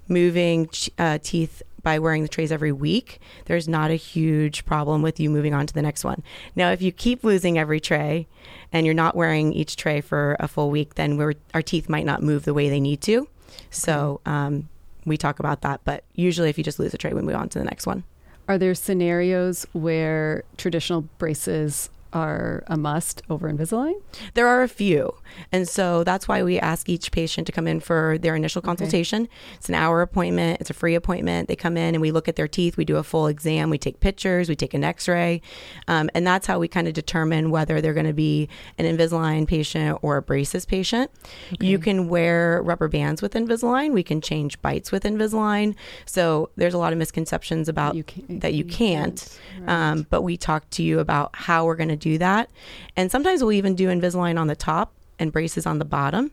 moving 0.09 0.69
uh, 0.99 1.19
teeth 1.23 1.63
by 1.85 1.99
wearing 1.99 2.23
the 2.23 2.27
trays 2.27 2.51
every 2.51 2.71
week. 2.71 3.21
There's 3.45 3.67
not 3.67 3.91
a 3.91 3.95
huge 3.95 4.65
problem 4.65 5.03
with 5.03 5.19
you 5.19 5.29
moving 5.29 5.53
on 5.53 5.67
to 5.67 5.73
the 5.73 5.83
next 5.83 6.03
one. 6.03 6.23
Now, 6.55 6.71
if 6.71 6.81
you 6.81 6.91
keep 6.91 7.23
losing 7.23 7.59
every 7.59 7.79
tray 7.79 8.27
and 8.73 8.87
you're 8.87 8.95
not 8.95 9.15
wearing 9.15 9.53
each 9.53 9.75
tray 9.75 10.01
for 10.01 10.35
a 10.39 10.47
full 10.47 10.71
week, 10.71 10.95
then 10.95 11.15
we're, 11.15 11.35
our 11.53 11.61
teeth 11.61 11.87
might 11.87 12.05
not 12.05 12.23
move 12.23 12.43
the 12.43 12.55
way 12.55 12.69
they 12.69 12.79
need 12.79 13.01
to. 13.03 13.27
So 13.69 14.19
um, 14.25 14.67
we 15.05 15.15
talk 15.15 15.39
about 15.39 15.61
that. 15.61 15.81
But 15.85 16.03
usually, 16.15 16.49
if 16.49 16.57
you 16.57 16.63
just 16.63 16.79
lose 16.79 16.93
a 16.95 16.97
tray, 16.97 17.13
we 17.13 17.21
move 17.21 17.35
on 17.35 17.49
to 17.49 17.59
the 17.59 17.65
next 17.65 17.85
one. 17.85 18.03
Are 18.47 18.57
there 18.57 18.73
scenarios 18.73 19.67
where 19.73 20.43
traditional 20.57 21.01
braces 21.19 21.91
are 22.15 22.63
a 22.67 22.77
must 22.77 23.21
over 23.29 23.51
Invisalign? 23.51 23.93
There 24.33 24.47
are 24.47 24.63
a 24.63 24.67
few. 24.69 25.13
And 25.51 25.67
so 25.67 26.03
that's 26.03 26.27
why 26.27 26.41
we 26.41 26.57
ask 26.59 26.87
each 26.89 27.11
patient 27.11 27.45
to 27.47 27.51
come 27.51 27.67
in 27.67 27.81
for 27.81 28.17
their 28.17 28.35
initial 28.35 28.61
consultation. 28.61 29.27
It's 29.55 29.67
an 29.69 29.75
hour 29.75 30.01
appointment, 30.01 30.61
it's 30.61 30.69
a 30.69 30.73
free 30.73 30.95
appointment. 30.95 31.49
They 31.49 31.55
come 31.55 31.75
in 31.75 31.93
and 31.93 32.01
we 32.01 32.11
look 32.11 32.27
at 32.27 32.37
their 32.37 32.47
teeth, 32.47 32.77
we 32.77 32.85
do 32.85 32.95
a 32.95 33.03
full 33.03 33.27
exam, 33.27 33.69
we 33.69 33.77
take 33.77 33.99
pictures, 33.99 34.47
we 34.47 34.55
take 34.55 34.73
an 34.73 34.83
x 34.83 35.07
ray. 35.07 35.41
Um, 35.89 36.09
and 36.15 36.25
that's 36.25 36.47
how 36.47 36.57
we 36.57 36.67
kind 36.69 36.87
of 36.87 36.93
determine 36.93 37.51
whether 37.51 37.81
they're 37.81 37.93
going 37.93 38.05
to 38.07 38.13
be 38.13 38.47
an 38.77 38.85
Invisalign 38.85 39.45
patient 39.45 39.99
or 40.01 40.17
a 40.17 40.21
braces 40.21 40.65
patient. 40.65 41.11
You 41.59 41.77
can 41.79 42.07
wear 42.07 42.61
rubber 42.63 42.87
bands 42.87 43.21
with 43.21 43.33
Invisalign, 43.33 43.91
we 43.91 44.03
can 44.03 44.21
change 44.21 44.61
bites 44.61 44.91
with 44.91 45.03
Invisalign. 45.03 45.75
So 46.05 46.49
there's 46.55 46.73
a 46.73 46.77
lot 46.77 46.93
of 46.93 46.99
misconceptions 46.99 47.67
about 47.67 47.95
You 47.95 48.05
that 48.29 48.53
you 48.53 48.63
can't. 48.63 48.85
can't, 48.85 49.39
right. 49.67 49.91
Um, 49.91 50.07
but 50.09 50.21
we 50.21 50.37
talk 50.37 50.69
to 50.71 50.83
you 50.83 50.99
about 50.99 51.31
how 51.33 51.65
we're 51.65 51.75
going 51.75 51.89
to 51.89 51.95
do 52.05 52.17
that. 52.19 52.49
And 52.95 53.11
sometimes 53.11 53.41
we'll 53.41 53.51
even 53.53 53.75
do 53.75 53.89
Invisalign 53.89 54.39
on 54.39 54.47
the 54.47 54.55
top 54.55 54.93
and 55.19 55.31
braces 55.31 55.65
on 55.65 55.79
the 55.79 55.85
bottom, 55.85 56.31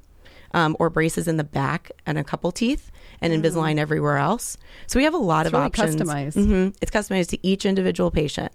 um, 0.52 0.76
or 0.78 0.90
braces 0.90 1.26
in 1.28 1.36
the 1.38 1.44
back 1.44 1.90
and 2.06 2.18
a 2.18 2.24
couple 2.24 2.52
teeth, 2.52 2.90
and 3.20 3.32
Invisalign 3.32 3.78
everywhere 3.78 4.18
else. 4.18 4.56
So 4.86 4.98
we 4.98 5.04
have 5.04 5.14
a 5.14 5.18
lot 5.32 5.46
It's 5.46 5.48
of 5.48 5.52
really 5.54 5.66
options. 5.66 5.96
customized. 5.96 6.34
hmm 6.34 6.68
It's 6.82 6.90
customized 6.90 7.28
to 7.30 7.38
each 7.46 7.64
individual 7.64 8.10
patient. 8.10 8.52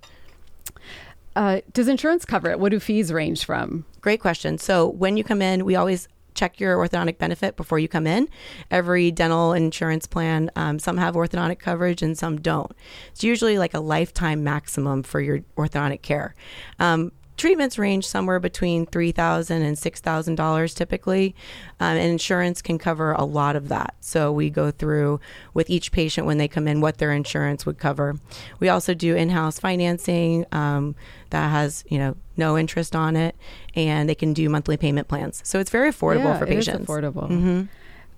Uh, 1.36 1.62
does 1.74 1.88
insurance 1.88 2.26
cover 2.26 2.50
it? 2.50 2.60
What 2.60 2.70
do 2.72 2.80
fees 2.80 3.12
range 3.14 3.46
from? 3.46 3.86
Great 4.02 4.20
question. 4.20 4.58
So 4.58 4.88
when 4.88 5.18
you 5.18 5.24
come 5.24 5.42
in, 5.42 5.66
we 5.66 5.76
always 5.76 6.08
check 6.38 6.60
your 6.60 6.78
orthodontic 6.78 7.18
benefit 7.18 7.58
before 7.58 7.80
you 7.80 7.88
come 7.88 8.08
in. 8.08 8.30
Every 8.72 9.12
dental 9.12 9.54
insurance 9.54 10.08
plan, 10.08 10.50
um, 10.56 10.80
some 10.80 10.98
have 10.98 11.16
orthodontic 11.16 11.60
coverage 11.60 12.02
and 12.02 12.18
some 12.18 12.40
don't. 12.40 12.72
It's 13.12 13.24
usually 13.24 13.58
like 13.58 13.74
a 13.74 13.80
lifetime 13.80 14.44
maximum 14.44 15.04
for 15.04 15.20
your 15.20 15.40
orthodontic 15.58 16.02
care. 16.02 16.36
Um, 16.80 17.12
treatments 17.38 17.78
range 17.78 18.06
somewhere 18.06 18.40
between 18.40 18.86
$3,000 18.86 19.50
and 19.52 19.78
$6,000 19.78 20.76
typically, 20.76 21.36
um, 21.80 21.98
and 21.98 22.10
insurance 22.10 22.62
can 22.62 22.78
cover 22.78 23.14
a 23.14 23.24
lot 23.24 23.56
of 23.56 23.70
that. 23.70 23.96
So 24.02 24.32
we 24.32 24.50
go 24.50 24.72
through 24.72 25.20
with 25.54 25.70
each 25.70 25.92
patient 25.92 26.28
when 26.28 26.38
they 26.38 26.48
come 26.48 26.68
in 26.68 26.82
what 26.82 26.98
their 26.98 27.12
insurance 27.12 27.66
would 27.66 27.78
cover. 27.78 28.16
We 28.60 28.70
also 28.70 28.94
do 28.94 29.16
in-house 29.16 29.60
financing 29.60 30.46
um, 30.52 30.96
that 31.30 31.50
has 31.50 31.84
you 31.88 31.98
know 31.98 32.16
no 32.36 32.58
interest 32.58 32.96
on 32.96 33.16
it, 33.16 33.36
and 33.76 34.10
they 34.10 34.16
can 34.16 34.34
do 34.34 34.50
monthly 34.50 34.78
payment 34.78 35.08
plans. 35.08 35.42
So 35.46 35.60
it's 35.60 35.70
very 35.70 35.92
affordable 35.92 36.26
yeah, 36.26 36.40
for 36.40 36.46
patients. 36.48 36.82
Is 36.82 36.88
affordable. 36.88 37.30
Mm-hmm. 37.30 37.64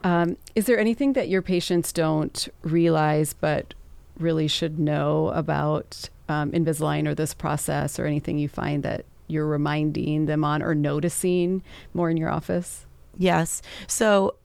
Um, 0.01 0.37
is 0.55 0.65
there 0.65 0.79
anything 0.79 1.13
that 1.13 1.27
your 1.27 1.41
patients 1.41 1.91
don't 1.91 2.47
realize 2.61 3.33
but 3.33 3.73
really 4.17 4.47
should 4.47 4.79
know 4.79 5.29
about 5.29 6.09
um, 6.29 6.51
Invisalign 6.51 7.07
or 7.07 7.15
this 7.15 7.33
process 7.33 7.99
or 7.99 8.05
anything 8.05 8.37
you 8.37 8.47
find 8.47 8.83
that 8.83 9.05
you're 9.29 9.47
reminding 9.47 10.25
them 10.25 10.43
on 10.43 10.61
or 10.61 10.75
noticing 10.75 11.63
more 11.93 12.09
in 12.09 12.17
your 12.17 12.29
office? 12.29 12.85
Yes. 13.17 13.61
So 13.87 14.35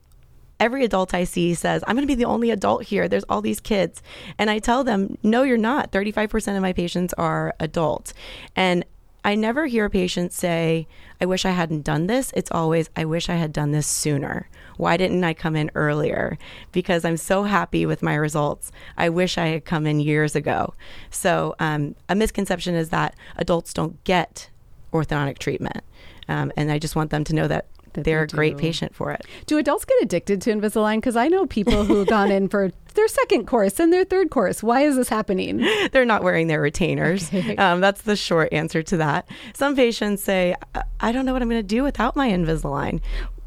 every 0.61 0.85
adult 0.85 1.15
I 1.15 1.25
see 1.25 1.55
says, 1.55 1.83
I'm 1.87 1.97
going 1.97 2.07
to 2.07 2.11
be 2.11 2.15
the 2.15 2.25
only 2.25 2.51
adult 2.51 2.85
here. 2.85 3.09
There's 3.09 3.25
all 3.25 3.43
these 3.43 3.61
kids. 3.61 4.03
And 4.39 4.51
I 4.51 4.59
tell 4.59 4.85
them, 4.85 5.19
no, 5.23 5.43
you're 5.43 5.57
not. 5.57 5.93
35% 5.93 6.57
of 6.57 6.63
my 6.63 6.73
patients 6.73 7.13
are 7.15 7.55
adults. 7.61 8.15
And 8.57 8.85
I 9.27 9.35
never 9.37 9.67
hear 9.67 9.87
a 9.87 9.91
patient 9.91 10.35
say, 10.35 10.87
I 11.19 11.25
wish 11.25 11.47
I 11.47 11.51
hadn't 11.53 11.83
done 11.83 12.09
this. 12.09 12.31
It's 12.37 12.51
always, 12.51 12.91
I 12.95 13.07
wish 13.07 13.31
I 13.31 13.37
had 13.37 13.55
done 13.55 13.71
this 13.71 13.87
sooner. 13.87 14.51
Why 14.77 14.99
didn't 14.99 15.25
I 15.25 15.33
come 15.33 15.57
in 15.57 15.71
earlier? 15.75 16.37
Because 16.73 17.07
I'm 17.07 17.17
so 17.17 17.45
happy 17.45 17.87
with 17.87 18.03
my 18.03 18.15
results. 18.15 18.71
I 18.99 19.09
wish 19.09 19.39
I 19.39 19.47
had 19.47 19.65
come 19.65 19.87
in 19.87 20.01
years 20.01 20.37
ago. 20.37 20.75
So, 21.11 21.55
um, 21.59 21.95
a 22.11 22.15
misconception 22.15 22.75
is 22.75 22.91
that 22.91 23.15
adults 23.37 23.73
don't 23.73 24.03
get 24.05 24.51
orthodontic 24.95 25.39
treatment. 25.39 25.83
Um, 26.29 26.53
and 26.57 26.71
I 26.71 26.79
just 26.79 26.97
want 26.97 27.11
them 27.11 27.25
to 27.25 27.35
know 27.35 27.49
that 27.49 27.67
they're 27.93 28.23
a 28.23 28.27
great 28.27 28.59
patient 28.59 28.95
for 28.95 29.13
it. 29.13 29.25
Do 29.47 29.59
adults 29.59 29.85
get 29.85 30.03
addicted 30.03 30.41
to 30.43 30.51
Invisalign? 30.51 30.97
Because 30.97 31.17
I 31.17 31.29
know 31.29 31.47
people 31.47 31.85
who've 31.85 32.07
gone 32.07 32.31
in 32.31 32.49
for 32.49 32.71
their 32.95 33.09
second 33.09 33.47
course 33.47 33.79
and 33.79 33.93
their 33.93 34.05
third 34.05 34.31
course. 34.31 34.63
Why 34.63 34.83
is 34.83 34.97
this 34.97 35.09
happening? 35.09 35.59
They're 35.93 36.05
not 36.05 36.23
wearing 36.23 36.47
their 36.47 36.61
retainers. 36.61 37.33
Okay. 37.33 37.57
Um, 37.57 37.81
that's 37.81 38.03
the 38.03 38.17
short 38.17 38.53
answer 38.53 38.83
to 38.83 38.97
that. 38.99 39.29
Some 39.55 39.77
patients 39.77 40.23
say, 40.23 40.55
I 41.01 41.13
don't 41.13 41.25
know 41.25 41.33
what 41.33 41.43
I'm 41.43 41.49
going 41.49 41.63
to 41.63 41.67
do 41.67 41.83
without 41.83 42.17
my 42.17 42.29
Invisalign. 42.29 43.01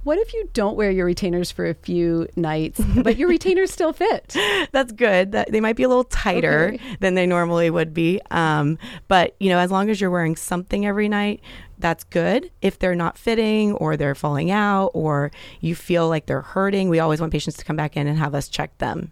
What 0.08 0.20
if 0.20 0.34
you 0.34 0.50
don't 0.54 0.78
wear 0.78 0.90
your 0.90 1.06
retainers 1.06 1.52
for 1.52 1.66
a 1.66 1.74
few 1.74 2.30
nights, 2.38 2.80
but 3.04 3.18
your 3.18 3.28
retainers 3.28 3.72
still 3.72 3.92
fit? 3.92 4.38
That's 4.72 4.94
good. 4.94 5.34
That, 5.34 5.52
they 5.52 5.60
might 5.60 5.76
be 5.76 5.84
a 5.84 5.90
little 5.90 6.06
tighter 6.06 6.72
okay. 6.76 6.98
than 7.02 7.16
they 7.16 7.26
normally 7.26 7.70
would 7.70 7.94
be. 7.94 8.22
Um, 8.32 8.78
but, 9.10 9.36
you 9.42 9.50
know, 9.50 9.58
as 9.58 9.70
long 9.70 9.90
as 9.90 10.00
you're 10.00 10.10
wearing 10.10 10.38
something 10.38 10.86
every 10.86 11.10
night, 11.10 11.42
that's 11.78 12.06
good. 12.06 12.50
If 12.62 12.80
they're 12.80 12.96
not 12.96 13.18
fitting 13.18 13.74
or 13.74 13.98
they're 13.98 14.16
falling 14.16 14.50
out 14.50 14.92
or 14.94 15.30
you 15.60 15.76
feel 15.76 16.08
like 16.08 16.26
they're 16.26 16.42
hurting, 16.42 16.88
we 16.88 17.00
always 17.00 17.20
want 17.20 17.34
patients 17.34 17.58
to 17.58 17.66
come 17.66 17.76
back 17.76 17.98
in 17.98 18.08
and 18.08 18.18
have 18.18 18.34
us 18.34 18.48
check 18.48 18.78
them. 18.78 19.12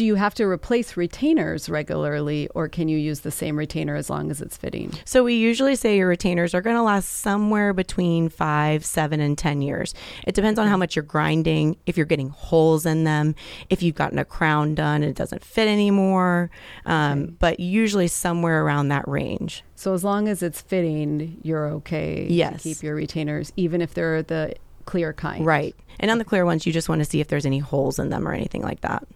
Do 0.00 0.06
you 0.06 0.14
have 0.14 0.34
to 0.36 0.46
replace 0.46 0.96
retainers 0.96 1.68
regularly, 1.68 2.48
or 2.54 2.70
can 2.70 2.88
you 2.88 2.96
use 2.96 3.20
the 3.20 3.30
same 3.30 3.58
retainer 3.58 3.96
as 3.96 4.08
long 4.08 4.30
as 4.30 4.40
it's 4.40 4.56
fitting? 4.56 4.94
So, 5.04 5.22
we 5.22 5.34
usually 5.34 5.76
say 5.76 5.98
your 5.98 6.08
retainers 6.08 6.54
are 6.54 6.62
going 6.62 6.76
to 6.76 6.82
last 6.82 7.18
somewhere 7.18 7.74
between 7.74 8.30
five, 8.30 8.82
seven, 8.82 9.20
and 9.20 9.36
10 9.36 9.60
years. 9.60 9.92
It 10.26 10.34
depends 10.34 10.58
on 10.58 10.68
how 10.68 10.78
much 10.78 10.96
you're 10.96 11.02
grinding, 11.02 11.76
if 11.84 11.98
you're 11.98 12.06
getting 12.06 12.30
holes 12.30 12.86
in 12.86 13.04
them, 13.04 13.34
if 13.68 13.82
you've 13.82 13.94
gotten 13.94 14.18
a 14.18 14.24
crown 14.24 14.74
done 14.74 15.02
and 15.02 15.10
it 15.10 15.16
doesn't 15.16 15.44
fit 15.44 15.68
anymore, 15.68 16.50
um, 16.86 17.22
okay. 17.24 17.32
but 17.38 17.60
usually 17.60 18.08
somewhere 18.08 18.64
around 18.64 18.88
that 18.88 19.06
range. 19.06 19.64
So, 19.74 19.92
as 19.92 20.02
long 20.02 20.28
as 20.28 20.42
it's 20.42 20.62
fitting, 20.62 21.36
you're 21.42 21.66
okay 21.72 22.26
yes. 22.26 22.62
to 22.62 22.68
keep 22.70 22.82
your 22.82 22.94
retainers, 22.94 23.52
even 23.58 23.82
if 23.82 23.92
they're 23.92 24.22
the 24.22 24.54
clear 24.86 25.12
kind. 25.12 25.44
Right. 25.44 25.76
And 25.98 26.10
on 26.10 26.16
the 26.16 26.24
clear 26.24 26.46
ones, 26.46 26.64
you 26.64 26.72
just 26.72 26.88
want 26.88 27.00
to 27.00 27.04
see 27.04 27.20
if 27.20 27.28
there's 27.28 27.44
any 27.44 27.58
holes 27.58 27.98
in 27.98 28.08
them 28.08 28.26
or 28.26 28.32
anything 28.32 28.62
like 28.62 28.80
that. 28.80 29.06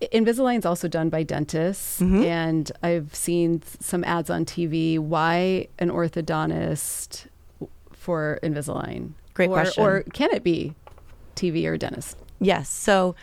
Invisalign 0.00 0.58
is 0.58 0.66
also 0.66 0.88
done 0.88 1.10
by 1.10 1.22
dentists, 1.22 2.00
mm-hmm. 2.00 2.22
and 2.22 2.72
I've 2.82 3.14
seen 3.14 3.62
some 3.80 4.02
ads 4.04 4.30
on 4.30 4.46
TV. 4.46 4.98
Why 4.98 5.68
an 5.78 5.90
orthodontist 5.90 7.26
for 7.92 8.38
Invisalign? 8.42 9.12
Great 9.34 9.50
or, 9.50 9.54
question. 9.54 9.84
Or 9.84 10.02
can 10.14 10.30
it 10.32 10.42
be 10.42 10.74
TV 11.36 11.66
or 11.66 11.76
dentist? 11.76 12.16
Yes. 12.40 12.70
So 12.70 13.14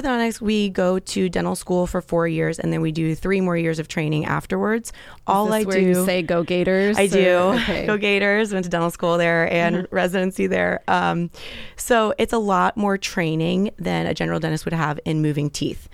orthodontics, 0.00 0.40
we 0.40 0.68
go 0.68 0.98
to 0.98 1.28
dental 1.28 1.54
school 1.54 1.86
for 1.86 2.00
four 2.00 2.26
years, 2.26 2.58
and 2.58 2.72
then 2.72 2.80
we 2.80 2.92
do 2.92 3.14
three 3.14 3.40
more 3.40 3.56
years 3.56 3.78
of 3.78 3.88
training 3.88 4.24
afterwards. 4.24 4.92
All 5.26 5.52
I 5.52 5.64
do, 5.64 6.04
say 6.04 6.22
go 6.22 6.42
Gators. 6.42 6.98
I 6.98 7.04
or, 7.04 7.08
do. 7.08 7.36
Okay. 7.64 7.86
Go 7.86 7.96
Gators. 7.96 8.52
Went 8.52 8.64
to 8.64 8.70
dental 8.70 8.90
school 8.90 9.18
there 9.18 9.50
and 9.52 9.76
mm-hmm. 9.76 9.94
residency 9.94 10.46
there. 10.46 10.82
Um, 10.88 11.30
so 11.76 12.14
it's 12.18 12.32
a 12.32 12.38
lot 12.38 12.76
more 12.76 12.98
training 12.98 13.70
than 13.78 14.06
a 14.06 14.14
general 14.14 14.40
dentist 14.40 14.64
would 14.64 14.74
have 14.74 15.00
in 15.04 15.22
moving 15.22 15.50
teeth 15.50 15.88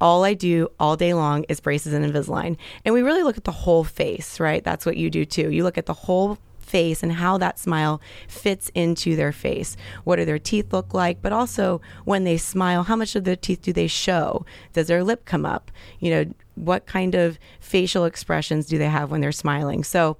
all 0.00 0.24
I 0.24 0.34
do 0.34 0.68
all 0.78 0.96
day 0.96 1.14
long 1.14 1.44
is 1.44 1.60
braces 1.60 1.92
and 1.92 2.04
Invisalign. 2.04 2.56
And 2.84 2.92
we 2.94 3.02
really 3.02 3.22
look 3.22 3.38
at 3.38 3.44
the 3.44 3.52
whole 3.52 3.84
face, 3.84 4.38
right? 4.38 4.62
That's 4.62 4.84
what 4.84 4.96
you 4.96 5.10
do 5.10 5.24
too. 5.24 5.50
You 5.50 5.64
look 5.64 5.78
at 5.78 5.86
the 5.86 5.94
whole 5.94 6.38
face 6.66 7.02
and 7.02 7.12
how 7.12 7.38
that 7.38 7.58
smile 7.58 8.00
fits 8.28 8.70
into 8.74 9.16
their 9.16 9.32
face. 9.32 9.76
What 10.04 10.16
do 10.16 10.24
their 10.24 10.38
teeth 10.38 10.72
look 10.72 10.92
like? 10.92 11.22
But 11.22 11.32
also 11.32 11.80
when 12.04 12.24
they 12.24 12.36
smile, 12.36 12.82
how 12.84 12.96
much 12.96 13.16
of 13.16 13.24
their 13.24 13.36
teeth 13.36 13.62
do 13.62 13.72
they 13.72 13.86
show? 13.86 14.44
Does 14.72 14.88
their 14.88 15.04
lip 15.04 15.24
come 15.24 15.46
up? 15.46 15.70
You 16.00 16.10
know, 16.10 16.34
what 16.56 16.86
kind 16.86 17.14
of 17.14 17.38
facial 17.60 18.04
expressions 18.04 18.66
do 18.66 18.78
they 18.78 18.88
have 18.88 19.10
when 19.10 19.20
they're 19.20 19.32
smiling? 19.32 19.84
So 19.84 20.16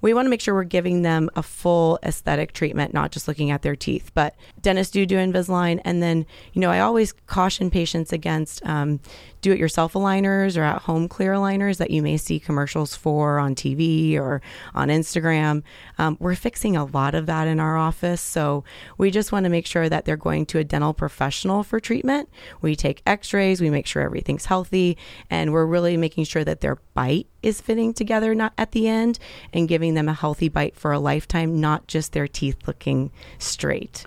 we 0.00 0.14
want 0.14 0.26
to 0.26 0.30
make 0.30 0.40
sure 0.40 0.54
we're 0.54 0.64
giving 0.64 1.02
them 1.02 1.28
a 1.36 1.42
full 1.42 1.98
aesthetic 2.02 2.52
treatment, 2.52 2.94
not 2.94 3.12
just 3.12 3.28
looking 3.28 3.50
at 3.50 3.62
their 3.62 3.76
teeth. 3.76 4.10
But 4.14 4.34
dentists 4.62 4.92
do 4.92 5.04
do 5.04 5.16
Invisalign. 5.16 5.80
And 5.84 6.02
then, 6.02 6.24
you 6.52 6.60
know, 6.60 6.70
I 6.70 6.80
always 6.80 7.12
caution 7.26 7.70
patients 7.70 8.12
against 8.12 8.64
um, 8.64 9.00
do 9.40 9.52
it 9.52 9.58
yourself 9.58 9.94
aligners 9.94 10.56
or 10.56 10.62
at 10.62 10.82
home 10.82 11.08
clear 11.08 11.34
aligners 11.34 11.78
that 11.78 11.90
you 11.90 12.02
may 12.02 12.16
see 12.16 12.38
commercials 12.38 12.94
for 12.94 13.38
on 13.38 13.54
TV 13.54 14.16
or 14.16 14.42
on 14.74 14.88
Instagram. 14.88 15.62
Um, 15.98 16.16
we're 16.20 16.34
fixing 16.34 16.76
a 16.76 16.84
lot 16.84 17.14
of 17.14 17.26
that 17.26 17.48
in 17.48 17.60
our 17.60 17.76
office. 17.76 18.20
So 18.20 18.64
we 18.98 19.10
just 19.10 19.32
want 19.32 19.44
to 19.44 19.50
make 19.50 19.66
sure 19.66 19.88
that 19.88 20.04
they're 20.04 20.16
going 20.16 20.46
to 20.46 20.58
a 20.58 20.64
dental 20.64 20.92
professional 20.92 21.62
for 21.62 21.80
treatment. 21.80 22.28
We 22.60 22.76
take 22.76 23.02
x 23.06 23.32
rays, 23.32 23.60
we 23.60 23.70
make 23.70 23.86
sure 23.86 24.02
everything's 24.02 24.46
healthy, 24.46 24.96
and 25.28 25.52
we're 25.52 25.66
really 25.66 25.96
making 25.96 26.24
sure 26.24 26.44
that 26.44 26.60
their 26.60 26.76
bite 26.94 27.26
is 27.42 27.60
fitting 27.60 27.94
together 27.94 28.34
not 28.34 28.52
at 28.58 28.72
the 28.72 28.88
end 28.88 29.18
and 29.52 29.68
giving 29.68 29.94
them 29.94 30.08
a 30.08 30.14
healthy 30.14 30.48
bite 30.48 30.76
for 30.76 30.92
a 30.92 30.98
lifetime, 30.98 31.60
not 31.60 31.86
just 31.86 32.12
their 32.12 32.28
teeth 32.28 32.56
looking 32.66 33.10
straight. 33.38 34.04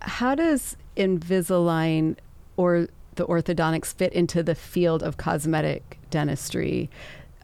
How 0.00 0.34
does 0.34 0.76
Invisalign 0.96 2.16
or 2.56 2.88
the 3.18 3.26
orthodontics 3.26 3.92
fit 3.92 4.12
into 4.14 4.42
the 4.42 4.54
field 4.54 5.02
of 5.02 5.18
cosmetic 5.18 5.98
dentistry? 6.10 6.88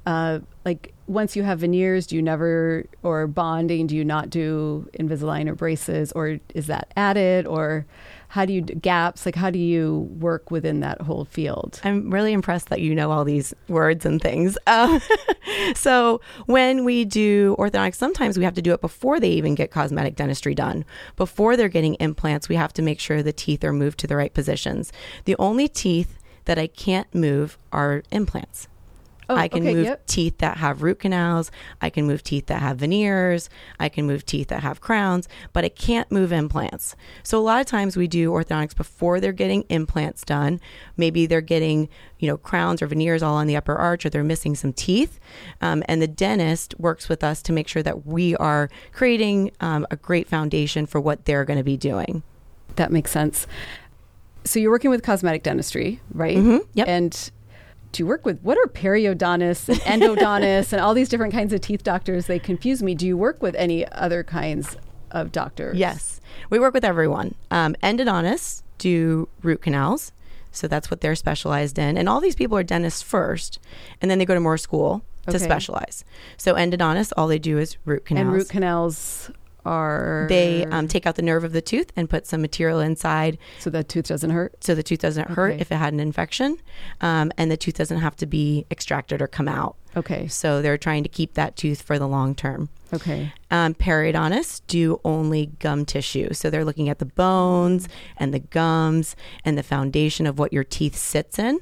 Uh, 0.06 0.40
like 0.64 0.94
once 1.06 1.37
you 1.37 1.42
have 1.42 1.61
veneers, 1.61 2.06
do 2.06 2.16
you 2.16 2.23
never 2.23 2.87
or 3.02 3.26
bonding? 3.26 3.87
Do 3.87 3.96
you 3.96 4.04
not 4.04 4.30
do 4.30 4.88
Invisalign 4.99 5.49
or 5.49 5.54
braces, 5.54 6.12
or 6.12 6.38
is 6.54 6.66
that 6.66 6.92
added? 6.96 7.46
Or 7.46 7.87
how 8.34 8.44
do 8.44 8.52
you 8.52 8.62
gaps 8.62 9.26
like 9.26 9.37
how 9.37 9.49
do 9.49 9.61
you 9.61 10.08
work 10.18 10.50
within 10.50 10.80
that 10.80 11.00
whole 11.00 11.25
field 11.25 11.80
i'm 11.84 12.11
really 12.11 12.32
impressed 12.32 12.68
that 12.68 12.80
you 12.80 12.92
know 12.92 13.12
all 13.12 13.25
these 13.25 13.54
words 13.68 14.04
and 14.04 14.20
things 14.20 14.58
um, 14.66 15.00
so 15.76 16.20
when 16.46 16.84
we 16.84 17.04
do 17.04 17.54
orthodontics 17.61 17.94
sometimes 17.94 18.37
we 18.37 18.42
have 18.42 18.54
to 18.54 18.61
do 18.61 18.75
it 18.75 18.80
before 18.80 19.20
they 19.20 19.30
even 19.30 19.54
get 19.54 19.70
cosmetic 19.70 20.16
dentistry 20.16 20.52
done 20.52 20.84
before 21.14 21.56
they're 21.56 21.68
getting 21.68 21.94
implants 22.00 22.49
we 22.49 22.56
have 22.56 22.73
to 22.73 22.82
make 22.82 22.99
sure 22.99 23.23
the 23.23 23.32
teeth 23.32 23.62
are 23.62 23.73
moved 23.73 24.00
to 24.00 24.08
the 24.08 24.16
right 24.16 24.34
positions 24.34 24.92
the 25.26 25.37
only 25.38 25.68
teeth 25.68 26.18
that 26.46 26.58
i 26.58 26.66
can't 26.66 27.14
move 27.14 27.56
are 27.70 28.02
implants 28.11 28.66
Oh, 29.28 29.36
I 29.36 29.48
can 29.48 29.62
okay, 29.62 29.74
move 29.74 29.84
yep. 29.84 30.06
teeth 30.06 30.38
that 30.38 30.58
have 30.58 30.82
root 30.82 31.00
canals. 31.00 31.50
I 31.80 31.90
can 31.90 32.06
move 32.06 32.22
teeth 32.22 32.46
that 32.46 32.60
have 32.60 32.78
veneers. 32.78 33.48
I 33.80 33.88
can 33.88 34.06
move 34.06 34.26
teeth 34.26 34.48
that 34.48 34.62
have 34.62 34.80
crowns, 34.80 35.28
but 35.52 35.64
I 35.64 35.68
can't 35.68 36.10
move 36.10 36.32
implants. 36.32 36.96
So 37.22 37.38
a 37.38 37.42
lot 37.42 37.60
of 37.60 37.66
times 37.66 37.96
we 37.96 38.06
do 38.06 38.30
orthodontics 38.30 38.76
before 38.76 39.20
they're 39.20 39.32
getting 39.32 39.62
implants 39.68 40.24
done. 40.24 40.60
Maybe 40.96 41.26
they're 41.26 41.40
getting, 41.40 41.88
you 42.18 42.28
know, 42.28 42.36
crowns 42.36 42.82
or 42.82 42.86
veneers 42.86 43.22
all 43.22 43.36
on 43.36 43.46
the 43.46 43.56
upper 43.56 43.74
arch, 43.74 44.04
or 44.04 44.10
they're 44.10 44.24
missing 44.24 44.54
some 44.54 44.72
teeth. 44.72 45.18
Um, 45.60 45.82
and 45.88 46.02
the 46.02 46.08
dentist 46.08 46.74
works 46.78 47.08
with 47.08 47.24
us 47.24 47.42
to 47.42 47.52
make 47.52 47.68
sure 47.68 47.82
that 47.82 48.06
we 48.06 48.36
are 48.36 48.68
creating 48.92 49.50
um, 49.60 49.86
a 49.90 49.96
great 49.96 50.28
foundation 50.28 50.86
for 50.86 51.00
what 51.00 51.24
they're 51.24 51.44
going 51.44 51.58
to 51.58 51.64
be 51.64 51.76
doing. 51.76 52.22
That 52.76 52.92
makes 52.92 53.10
sense. 53.10 53.46
So 54.44 54.58
you're 54.58 54.70
working 54.70 54.90
with 54.90 55.02
cosmetic 55.02 55.42
dentistry, 55.42 56.00
right? 56.12 56.36
Mm-hmm. 56.36 56.58
Yep. 56.74 56.88
And 56.88 57.30
do 57.94 58.02
you 58.02 58.06
work 58.06 58.24
with 58.26 58.40
what 58.42 58.58
are 58.58 58.66
periodontists 58.68 59.68
and 59.86 60.02
endodontists 60.02 60.72
and 60.72 60.80
all 60.82 60.94
these 60.94 61.08
different 61.08 61.32
kinds 61.32 61.52
of 61.52 61.60
teeth 61.60 61.82
doctors? 61.82 62.26
They 62.26 62.38
confuse 62.38 62.82
me. 62.82 62.94
Do 62.94 63.06
you 63.06 63.16
work 63.16 63.40
with 63.40 63.54
any 63.54 63.86
other 63.92 64.22
kinds 64.22 64.76
of 65.14 65.32
doctors. 65.32 65.78
Yes, 65.78 66.20
we 66.50 66.58
work 66.58 66.74
with 66.74 66.84
everyone. 66.84 67.36
Um, 67.50 67.74
endodontists 67.82 68.62
do 68.78 69.28
root 69.42 69.62
canals, 69.62 70.12
so 70.50 70.66
that's 70.66 70.90
what 70.90 71.00
they're 71.00 71.14
specialized 71.14 71.78
in. 71.78 71.96
And 71.96 72.08
all 72.08 72.20
these 72.20 72.34
people 72.34 72.58
are 72.58 72.64
dentists 72.64 73.00
first, 73.00 73.60
and 74.02 74.10
then 74.10 74.18
they 74.18 74.26
go 74.26 74.34
to 74.34 74.40
more 74.40 74.58
school 74.58 75.04
to 75.28 75.36
Okay. 75.36 75.38
specialize. 75.38 76.04
So 76.36 76.54
endodontists, 76.54 77.12
all 77.16 77.28
they 77.28 77.38
do 77.38 77.58
is 77.58 77.78
root 77.86 78.04
canals. 78.04 78.24
And 78.26 78.34
root 78.34 78.48
canals 78.48 79.30
are 79.64 80.26
they 80.28 80.64
um, 80.66 80.88
take 80.88 81.06
out 81.06 81.16
the 81.16 81.23
nerve 81.23 81.44
of 81.44 81.52
the 81.52 81.62
tooth 81.62 81.92
and 81.97 82.09
put 82.09 82.26
some 82.26 82.40
material 82.40 82.80
inside 82.80 83.38
so 83.59 83.71
that 83.71 83.88
tooth 83.88 84.09
doesn't 84.09 84.30
hurt. 84.30 84.62
so 84.62 84.75
the 84.75 84.83
tooth 84.83 85.00
doesn't 85.00 85.30
hurt 85.30 85.61
if 85.61 85.73
it 85.73 85.76
had 85.76 85.92
an 85.92 86.00
infection, 86.00 86.59
um, 87.00 87.33
and 87.37 87.50
the 87.50 87.56
tooth 87.56 87.75
doesn't 87.75 88.00
have 88.00 88.16
to 88.16 88.26
be 88.26 88.66
extracted 88.71 89.23
or 89.23 89.26
come 89.26 89.49
out. 89.49 89.76
Okay. 89.97 90.26
So 90.28 90.61
they're 90.61 90.78
trying 90.78 91.02
to 91.04 91.09
keep 91.09 91.35
that 91.35 91.56
tooth 91.56 91.83
for 91.83 91.99
the 91.99 92.09
long 92.09 92.35
term. 92.35 92.68
Okay. 92.92 93.33
Um, 93.50 93.75
periodontists 93.75 94.61
do 94.66 95.00
only 95.04 95.47
gum 95.59 95.85
tissue. 95.85 96.33
So 96.33 96.50
they're 96.50 96.64
looking 96.64 96.88
at 96.88 96.99
the 96.99 97.06
bones 97.06 97.88
and 98.16 98.35
the 98.35 98.40
gums 98.40 99.16
and 99.44 99.56
the 99.56 99.62
foundation 99.62 100.26
of 100.26 100.38
what 100.38 100.52
your 100.52 100.64
teeth 100.64 100.97
sits 100.97 101.38
in. 101.38 101.61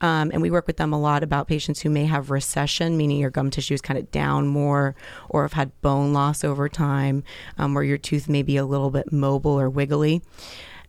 Um, 0.00 0.30
and 0.32 0.42
we 0.42 0.50
work 0.50 0.66
with 0.66 0.76
them 0.76 0.92
a 0.92 1.00
lot 1.00 1.22
about 1.22 1.48
patients 1.48 1.80
who 1.80 1.90
may 1.90 2.04
have 2.06 2.30
recession, 2.30 2.96
meaning 2.96 3.18
your 3.18 3.30
gum 3.30 3.50
tissue 3.50 3.74
is 3.74 3.80
kind 3.80 3.98
of 3.98 4.10
down 4.10 4.46
more, 4.46 4.94
or 5.28 5.42
have 5.42 5.54
had 5.54 5.80
bone 5.82 6.12
loss 6.12 6.44
over 6.44 6.68
time, 6.68 7.24
um, 7.56 7.74
where 7.74 7.84
your 7.84 7.98
tooth 7.98 8.28
may 8.28 8.42
be 8.42 8.56
a 8.56 8.64
little 8.64 8.90
bit 8.90 9.12
mobile 9.12 9.58
or 9.58 9.68
wiggly. 9.68 10.22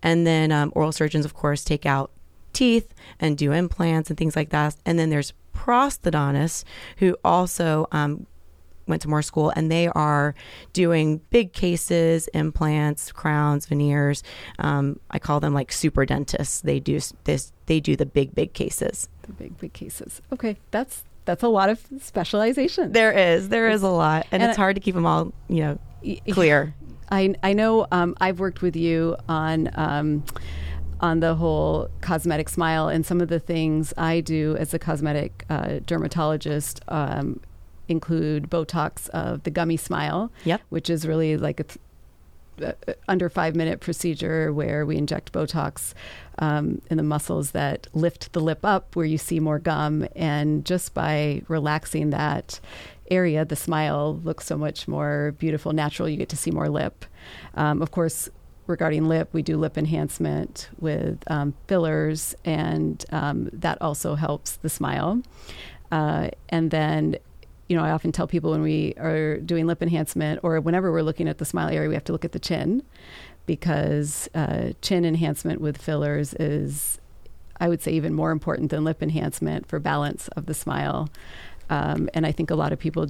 And 0.01 0.25
then 0.25 0.51
um, 0.51 0.71
oral 0.75 0.91
surgeons, 0.91 1.25
of 1.25 1.33
course, 1.33 1.63
take 1.63 1.86
out 1.86 2.12
teeth 2.53 2.93
and 3.19 3.38
do 3.38 3.51
implants 3.51 4.09
and 4.09 4.17
things 4.17 4.36
like 4.36 4.50
that. 4.50 4.75
And 4.86 4.98
then 4.98 5.09
there's 5.09 5.33
prosthodontists 5.55 6.63
who 6.98 7.17
also 7.24 7.88
um, 7.91 8.25
went 8.89 9.01
to 9.03 9.08
more 9.08 9.22
school 9.22 9.51
and 9.55 9.72
they 9.72 9.88
are 9.89 10.36
doing 10.74 11.22
big 11.29 11.53
cases, 11.53 12.27
implants, 12.34 13.12
crowns, 13.12 13.65
veneers. 13.67 14.24
Um, 14.60 15.00
I 15.12 15.19
call 15.19 15.39
them 15.39 15.53
like 15.53 15.72
super 15.72 16.05
dentists. 16.05 16.62
They 16.62 16.79
do 16.79 17.00
this. 17.24 17.53
They 17.67 17.79
do 17.79 17.96
the 17.96 18.05
big, 18.05 18.34
big 18.36 18.53
cases. 18.53 19.08
The 19.22 19.34
big 19.34 19.58
big 19.58 19.74
cases. 19.74 20.22
Okay. 20.34 20.58
That's 20.72 21.03
that's 21.25 21.43
a 21.43 21.48
lot 21.48 21.69
of 21.69 21.79
specialization. 22.01 22.91
There 22.91 23.12
is, 23.12 23.50
there 23.50 23.69
is 23.69 23.84
a 23.84 23.89
lot, 23.89 24.25
and, 24.31 24.41
And 24.41 24.50
it's 24.50 24.58
I- 24.58 24.62
hard 24.62 24.75
to 24.75 24.81
keep 24.81 24.96
them 24.96 25.05
all, 25.05 25.31
you 25.48 25.62
know, 25.62 25.79
Y- 26.03 26.19
clear. 26.31 26.74
I 27.12 27.36
I 27.43 27.53
know 27.53 27.86
um, 27.91 28.15
I've 28.19 28.39
worked 28.39 28.62
with 28.62 28.75
you 28.75 29.15
on 29.27 29.69
um, 29.75 30.24
on 31.01 31.19
the 31.19 31.36
whole 31.36 31.89
cosmetic 32.01 32.50
smile 32.50 32.88
and 32.89 33.05
some 33.05 33.22
of 33.22 33.27
the 33.29 33.39
things 33.39 33.93
I 33.98 34.22
do 34.22 34.55
as 34.58 34.74
a 34.74 34.79
cosmetic 34.79 35.46
uh, 35.50 35.79
dermatologist 35.86 36.81
um, 36.88 37.39
include 37.89 38.50
Botox 38.50 39.10
of 39.10 39.43
the 39.43 39.50
gummy 39.50 39.77
smile, 39.77 40.31
Yep. 40.46 40.62
which 40.69 40.89
is 40.89 41.05
really 41.08 41.38
like 41.38 41.60
a 41.60 41.63
th- 41.63 41.79
uh, 42.62 42.93
under 43.08 43.29
five 43.29 43.55
minute 43.55 43.79
procedure 43.79 44.51
where 44.51 44.86
we 44.86 44.98
inject 44.98 45.31
Botox 45.31 45.93
um, 46.39 46.81
in 46.89 46.98
the 46.98 47.03
muscles 47.03 47.51
that 47.51 47.88
lift 47.93 48.34
the 48.34 48.41
lip 48.41 48.60
up, 48.63 48.96
where 48.96 49.05
you 49.05 49.17
see 49.17 49.39
more 49.39 49.60
gum, 49.60 50.05
and 50.15 50.65
just 50.65 50.93
by 50.93 51.41
relaxing 51.48 52.10
that 52.10 52.60
area, 53.10 53.43
the 53.46 53.55
smile 53.55 54.19
looks 54.24 54.46
so 54.46 54.58
much 54.58 54.88
more 54.88 55.34
beautiful, 55.39 55.72
natural. 55.74 56.08
You 56.10 56.17
get 56.17 56.29
to 56.29 56.38
see 56.38 56.51
more 56.51 56.69
lip. 56.69 57.05
Um, 57.55 57.81
of 57.81 57.91
course, 57.91 58.29
regarding 58.67 59.08
lip, 59.08 59.29
we 59.31 59.41
do 59.41 59.58
lip 59.58 59.77
enhancement 59.77 60.69
with 60.79 61.24
um, 61.27 61.53
fillers, 61.67 62.36
and 62.46 63.03
um, 63.12 63.50
that 63.53 63.81
also 63.81 64.15
helps 64.15 64.58
the 64.58 64.69
smile. 64.69 65.22
Uh, 65.91 66.29
and 66.50 66.69
then, 66.72 67.15
you 67.69 67.77
know, 67.77 67.83
I 67.83 67.91
often 67.91 68.11
tell 68.11 68.27
people 68.27 68.51
when 68.51 68.63
we 68.63 68.95
are 68.97 69.38
doing 69.38 69.67
lip 69.67 69.81
enhancement 69.81 70.39
or 70.43 70.59
whenever 70.59 70.91
we're 70.91 71.03
looking 71.03 71.29
at 71.29 71.38
the 71.38 71.45
smile 71.45 71.69
area, 71.69 71.88
we 71.88 71.93
have 71.93 72.03
to 72.05 72.11
look 72.11 72.25
at 72.25 72.31
the 72.31 72.39
chin 72.39 72.83
because 73.45 74.27
uh, 74.33 74.71
chin 74.81 75.05
enhancement 75.05 75.61
with 75.61 75.77
fillers 75.77 76.33
is, 76.33 76.99
I 77.59 77.69
would 77.69 77.81
say, 77.83 77.91
even 77.91 78.13
more 78.13 78.31
important 78.31 78.71
than 78.71 78.83
lip 78.83 79.03
enhancement 79.03 79.67
for 79.67 79.79
balance 79.79 80.27
of 80.29 80.47
the 80.47 80.53
smile. 80.55 81.10
Um, 81.69 82.10
and 82.15 82.25
I 82.25 82.32
think 82.32 82.49
a 82.49 82.55
lot 82.55 82.73
of 82.73 82.79
people 82.79 83.08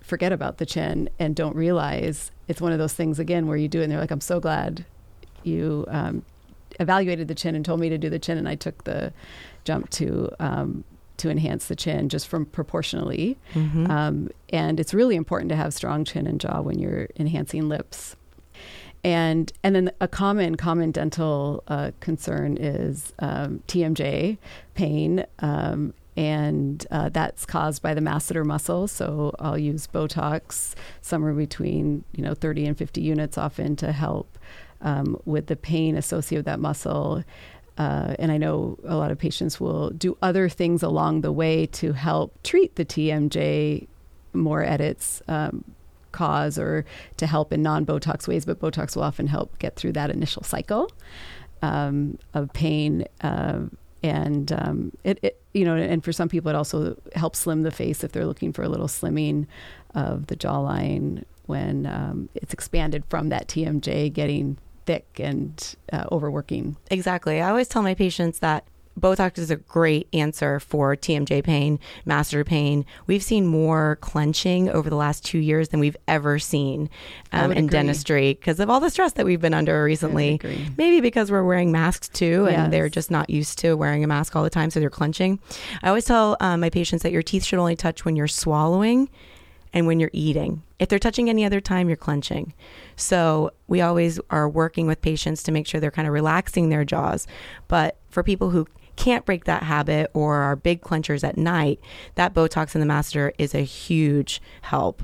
forget 0.00 0.32
about 0.32 0.58
the 0.58 0.66
chin 0.66 1.10
and 1.18 1.34
don't 1.34 1.56
realize 1.56 2.30
it's 2.46 2.60
one 2.60 2.72
of 2.72 2.78
those 2.78 2.94
things 2.94 3.18
again 3.18 3.48
where 3.48 3.56
you 3.56 3.66
do 3.66 3.80
it 3.80 3.84
and 3.84 3.92
they're 3.92 4.00
like, 4.00 4.12
I'm 4.12 4.20
so 4.20 4.38
glad 4.38 4.86
you 5.42 5.84
um, 5.88 6.22
evaluated 6.78 7.26
the 7.26 7.34
chin 7.34 7.56
and 7.56 7.64
told 7.64 7.80
me 7.80 7.88
to 7.88 7.98
do 7.98 8.08
the 8.08 8.18
chin, 8.18 8.38
and 8.38 8.48
I 8.48 8.54
took 8.54 8.84
the 8.84 9.12
jump 9.64 9.90
to 9.90 10.30
um, 10.38 10.84
to 11.18 11.30
enhance 11.30 11.66
the 11.66 11.76
chin 11.76 12.08
just 12.08 12.26
from 12.26 12.46
proportionally. 12.46 13.38
Mhm. 13.54 13.88
Um, 13.90 14.30
and 14.50 14.80
it's 14.80 14.94
really 14.94 15.16
important 15.16 15.50
to 15.50 15.56
have 15.56 15.74
strong 15.74 16.04
chin 16.04 16.26
and 16.26 16.40
jaw 16.40 16.60
when 16.60 16.78
you're 16.78 17.08
enhancing 17.18 17.68
lips. 17.68 18.16
And 19.04 19.52
and 19.62 19.76
then 19.76 19.90
a 20.00 20.08
common 20.08 20.56
common 20.56 20.90
dental 20.90 21.62
uh, 21.68 21.92
concern 22.00 22.56
is 22.56 23.12
um, 23.20 23.62
TMJ 23.68 24.38
pain, 24.74 25.24
um, 25.38 25.94
and 26.16 26.84
uh, 26.90 27.08
that's 27.08 27.46
caused 27.46 27.80
by 27.80 27.94
the 27.94 28.00
masseter 28.00 28.44
muscle. 28.44 28.88
So 28.88 29.36
I'll 29.38 29.56
use 29.58 29.86
Botox 29.86 30.74
somewhere 31.00 31.32
between 31.32 32.04
you 32.12 32.24
know 32.24 32.34
30 32.34 32.66
and 32.66 32.76
50 32.76 33.00
units 33.00 33.38
often 33.38 33.76
to 33.76 33.92
help 33.92 34.36
um, 34.80 35.16
with 35.24 35.46
the 35.46 35.56
pain 35.56 35.96
associated 35.96 36.40
with 36.40 36.46
that 36.46 36.60
muscle. 36.60 37.22
Uh, 37.78 38.16
and 38.18 38.32
I 38.32 38.36
know 38.36 38.76
a 38.84 38.96
lot 38.96 39.10
of 39.12 39.18
patients 39.18 39.60
will 39.60 39.90
do 39.90 40.18
other 40.20 40.48
things 40.48 40.82
along 40.82 41.20
the 41.20 41.32
way 41.32 41.66
to 41.66 41.92
help 41.92 42.42
treat 42.42 42.74
the 42.74 42.84
TMJ 42.84 43.86
more 44.32 44.62
at 44.62 44.80
its 44.80 45.22
um, 45.28 45.64
cause 46.10 46.58
or 46.58 46.84
to 47.18 47.26
help 47.26 47.52
in 47.52 47.62
non 47.62 47.86
Botox 47.86 48.26
ways, 48.26 48.44
but 48.44 48.58
Botox 48.58 48.96
will 48.96 49.04
often 49.04 49.28
help 49.28 49.58
get 49.58 49.76
through 49.76 49.92
that 49.92 50.10
initial 50.10 50.42
cycle 50.42 50.90
um, 51.62 52.18
of 52.34 52.52
pain. 52.52 53.04
Uh, 53.20 53.60
and 54.02 54.52
um, 54.52 54.92
it, 55.04 55.18
it, 55.22 55.40
you 55.54 55.64
know, 55.64 55.76
and 55.76 56.04
for 56.04 56.12
some 56.12 56.28
people, 56.28 56.48
it 56.50 56.54
also 56.54 56.96
helps 57.14 57.40
slim 57.40 57.62
the 57.62 57.70
face 57.70 58.04
if 58.04 58.12
they're 58.12 58.26
looking 58.26 58.52
for 58.52 58.62
a 58.62 58.68
little 58.68 58.86
slimming 58.86 59.46
of 59.94 60.26
the 60.26 60.36
jawline 60.36 61.24
when 61.46 61.86
um, 61.86 62.28
it's 62.34 62.52
expanded 62.52 63.02
from 63.08 63.30
that 63.30 63.48
TMJ 63.48 64.12
getting 64.12 64.58
thick 64.88 65.20
and 65.20 65.76
uh, 65.92 66.06
overworking. 66.10 66.76
Exactly. 66.90 67.42
I 67.42 67.50
always 67.50 67.68
tell 67.68 67.82
my 67.82 67.94
patients 67.94 68.38
that 68.38 68.64
Botox 68.98 69.38
is 69.38 69.50
a 69.50 69.56
great 69.56 70.08
answer 70.12 70.58
for 70.58 70.96
TMJ 70.96 71.44
pain, 71.44 71.78
masseter 72.06 72.44
pain. 72.44 72.84
We've 73.06 73.22
seen 73.22 73.46
more 73.46 73.98
clenching 74.00 74.68
over 74.70 74.88
the 74.90 74.96
last 74.96 75.24
two 75.24 75.38
years 75.38 75.68
than 75.68 75.78
we've 75.78 75.96
ever 76.08 76.38
seen 76.40 76.88
um, 77.30 77.52
in 77.52 77.58
agree. 77.58 77.68
dentistry 77.68 78.32
because 78.34 78.58
of 78.58 78.68
all 78.70 78.80
the 78.80 78.90
stress 78.90 79.12
that 79.12 79.24
we've 79.26 79.40
been 79.40 79.54
under 79.54 79.84
recently. 79.84 80.40
Maybe 80.76 81.00
because 81.00 81.30
we're 81.30 81.44
wearing 81.44 81.70
masks 81.70 82.08
too, 82.08 82.46
and 82.46 82.56
Yes. 82.56 82.70
they're 82.72 82.88
just 82.88 83.10
not 83.10 83.30
used 83.30 83.58
to 83.60 83.74
wearing 83.74 84.02
a 84.02 84.08
mask 84.08 84.34
all 84.34 84.42
the 84.42 84.50
time, 84.50 84.70
so 84.70 84.80
they're 84.80 84.90
clenching. 84.90 85.38
I 85.82 85.88
always 85.88 86.06
tell 86.06 86.36
um, 86.40 86.58
my 86.60 86.70
patients 86.70 87.02
that 87.04 87.12
your 87.12 87.22
teeth 87.22 87.44
should 87.44 87.60
only 87.60 87.76
touch 87.76 88.04
when 88.04 88.16
you're 88.16 88.26
swallowing 88.26 89.10
and 89.72 89.86
when 89.86 90.00
you're 90.00 90.10
eating. 90.12 90.62
If 90.78 90.88
they're 90.88 90.98
touching 90.98 91.28
any 91.28 91.44
other 91.44 91.60
time, 91.60 91.88
you're 91.88 91.96
clenching. 91.96 92.54
So 92.96 93.50
we 93.66 93.80
always 93.80 94.18
are 94.30 94.48
working 94.48 94.86
with 94.86 95.02
patients 95.02 95.42
to 95.44 95.52
make 95.52 95.66
sure 95.66 95.80
they're 95.80 95.90
kind 95.90 96.08
of 96.08 96.14
relaxing 96.14 96.68
their 96.68 96.84
jaws. 96.84 97.26
But 97.68 97.98
for 98.08 98.22
people 98.22 98.50
who 98.50 98.66
can't 98.96 99.24
break 99.24 99.44
that 99.44 99.62
habit 99.62 100.10
or 100.14 100.36
are 100.36 100.56
big 100.56 100.80
clenchers 100.82 101.22
at 101.22 101.36
night, 101.36 101.80
that 102.16 102.34
Botox 102.34 102.74
in 102.74 102.80
the 102.80 102.86
masseter 102.86 103.30
is 103.38 103.54
a 103.54 103.60
huge 103.60 104.40
help. 104.62 105.02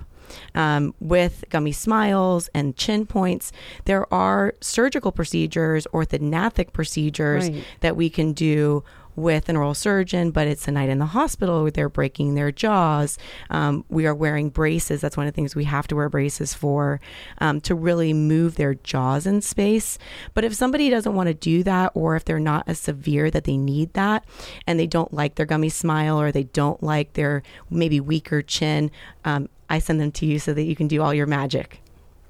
Um, 0.54 0.94
with 1.00 1.44
gummy 1.50 1.70
smiles 1.72 2.48
and 2.54 2.74
chin 2.76 3.06
points, 3.06 3.52
there 3.84 4.12
are 4.12 4.54
surgical 4.60 5.12
procedures, 5.12 5.86
orthodontic 5.92 6.72
procedures 6.72 7.50
Right. 7.50 7.62
that 7.80 7.94
we 7.94 8.08
can 8.10 8.32
do 8.32 8.82
with 9.16 9.48
an 9.48 9.56
oral 9.56 9.74
surgeon, 9.74 10.30
but 10.30 10.46
it's 10.46 10.66
a 10.68 10.72
night 10.72 10.88
in 10.88 10.98
the 10.98 11.06
hospital 11.06 11.62
where 11.62 11.70
they're 11.70 11.88
breaking 11.88 12.34
their 12.34 12.50
jaws. 12.50 13.18
Um, 13.50 13.84
we 13.88 14.06
are 14.06 14.14
wearing 14.14 14.50
braces. 14.50 15.00
That's 15.00 15.16
one 15.16 15.26
of 15.26 15.32
the 15.32 15.36
things 15.36 15.54
we 15.54 15.64
have 15.64 15.86
to 15.88 15.96
wear 15.96 16.08
braces 16.08 16.54
for 16.54 17.00
um, 17.38 17.60
to 17.62 17.74
really 17.74 18.12
move 18.12 18.56
their 18.56 18.74
jaws 18.74 19.26
in 19.26 19.40
space. 19.40 19.98
But 20.34 20.44
if 20.44 20.54
somebody 20.54 20.90
doesn't 20.90 21.14
want 21.14 21.28
to 21.28 21.34
do 21.34 21.62
that, 21.62 21.92
or 21.94 22.16
if 22.16 22.24
they're 22.24 22.40
not 22.40 22.64
as 22.66 22.78
severe 22.78 23.30
that 23.30 23.44
they 23.44 23.56
need 23.56 23.92
that, 23.94 24.24
and 24.66 24.78
they 24.78 24.86
don't 24.86 25.12
like 25.12 25.36
their 25.36 25.46
gummy 25.46 25.68
smile, 25.68 26.20
or 26.20 26.32
they 26.32 26.44
don't 26.44 26.82
like 26.82 27.12
their 27.12 27.42
maybe 27.70 28.00
weaker 28.00 28.42
chin, 28.42 28.90
um, 29.24 29.48
I 29.70 29.78
send 29.78 30.00
them 30.00 30.12
to 30.12 30.26
you 30.26 30.38
so 30.38 30.52
that 30.52 30.62
you 30.62 30.76
can 30.76 30.88
do 30.88 31.02
all 31.02 31.14
your 31.14 31.26
magic. 31.26 31.80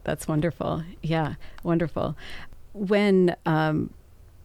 That's 0.04 0.28
wonderful. 0.28 0.84
Yeah, 1.02 1.34
wonderful. 1.62 2.16
When 2.74 3.36
um, 3.46 3.94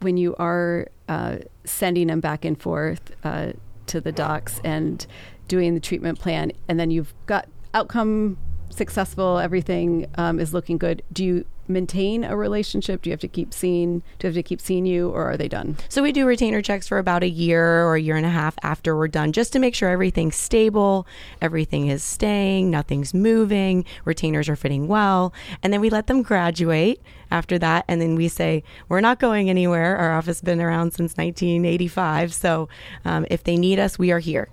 when 0.01 0.17
you 0.17 0.35
are 0.38 0.88
uh, 1.07 1.38
sending 1.65 2.07
them 2.07 2.19
back 2.19 2.45
and 2.45 2.59
forth 2.59 3.12
uh, 3.23 3.53
to 3.88 4.01
the 4.01 4.12
docs 4.12 4.62
and 4.63 5.05
doing 5.47 5.73
the 5.73 5.79
treatment 5.79 6.19
plan, 6.19 6.51
and 6.67 6.79
then 6.79 6.91
you've 6.91 7.13
got 7.25 7.47
outcome 7.73 8.38
successful, 8.69 9.39
everything 9.39 10.05
um, 10.15 10.39
is 10.39 10.53
looking 10.53 10.77
good. 10.77 11.01
Do 11.12 11.25
you 11.25 11.45
maintain 11.69 12.23
a 12.23 12.36
relationship? 12.36 13.01
Do 13.01 13.10
you 13.10 13.13
have 13.13 13.19
to 13.21 13.27
keep 13.27 13.53
seeing? 13.53 13.99
Do 14.17 14.27
you 14.27 14.29
have 14.29 14.36
to 14.36 14.43
keep 14.43 14.62
seeing 14.62 14.86
you, 14.86 15.10
or 15.10 15.29
are 15.29 15.38
they 15.38 15.47
done? 15.47 15.77
So 15.89 16.01
we 16.01 16.12
do 16.12 16.25
retainer 16.25 16.62
checks 16.62 16.88
for 16.88 16.97
about 16.97 17.23
a 17.23 17.29
year 17.29 17.86
or 17.86 17.95
a 17.95 18.01
year 18.01 18.15
and 18.15 18.25
a 18.25 18.29
half 18.29 18.55
after 18.63 18.95
we're 18.95 19.08
done, 19.08 19.32
just 19.32 19.53
to 19.53 19.60
make 19.60 19.75
sure 19.75 19.89
everything's 19.89 20.36
stable, 20.36 21.08
everything 21.41 21.88
is 21.88 22.03
staying, 22.03 22.69
nothing's 22.69 23.13
moving, 23.13 23.86
retainers 24.05 24.49
are 24.49 24.55
fitting 24.55 24.88
well, 24.88 25.34
and 25.63 25.71
then 25.71 25.82
we 25.82 25.89
let 25.89 26.08
them 26.08 26.21
graduate 26.21 27.01
after 27.32 27.60
that, 27.60 27.86
and 27.88 28.01
then 28.01 28.15
we 28.15 28.27
say 28.27 28.63
we're 28.88 29.01
not 29.01 29.19
going 29.19 29.49
anywhere. 29.49 29.95
Our 29.97 30.13
office 30.13 30.38
has 30.38 30.41
been 30.41 30.62
around 30.62 30.91
since 30.91 31.15
1985, 31.17 32.34
so 32.34 32.69
um, 33.05 33.25
if 33.29 33.43
they 33.43 33.58
need 33.58 33.79
us, 33.79 33.99
we 33.99 34.12
are 34.12 34.19
here. 34.19 34.49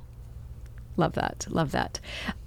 Love 0.96 1.14
that. 1.14 1.46
Love 1.50 1.72
that. 1.72 2.00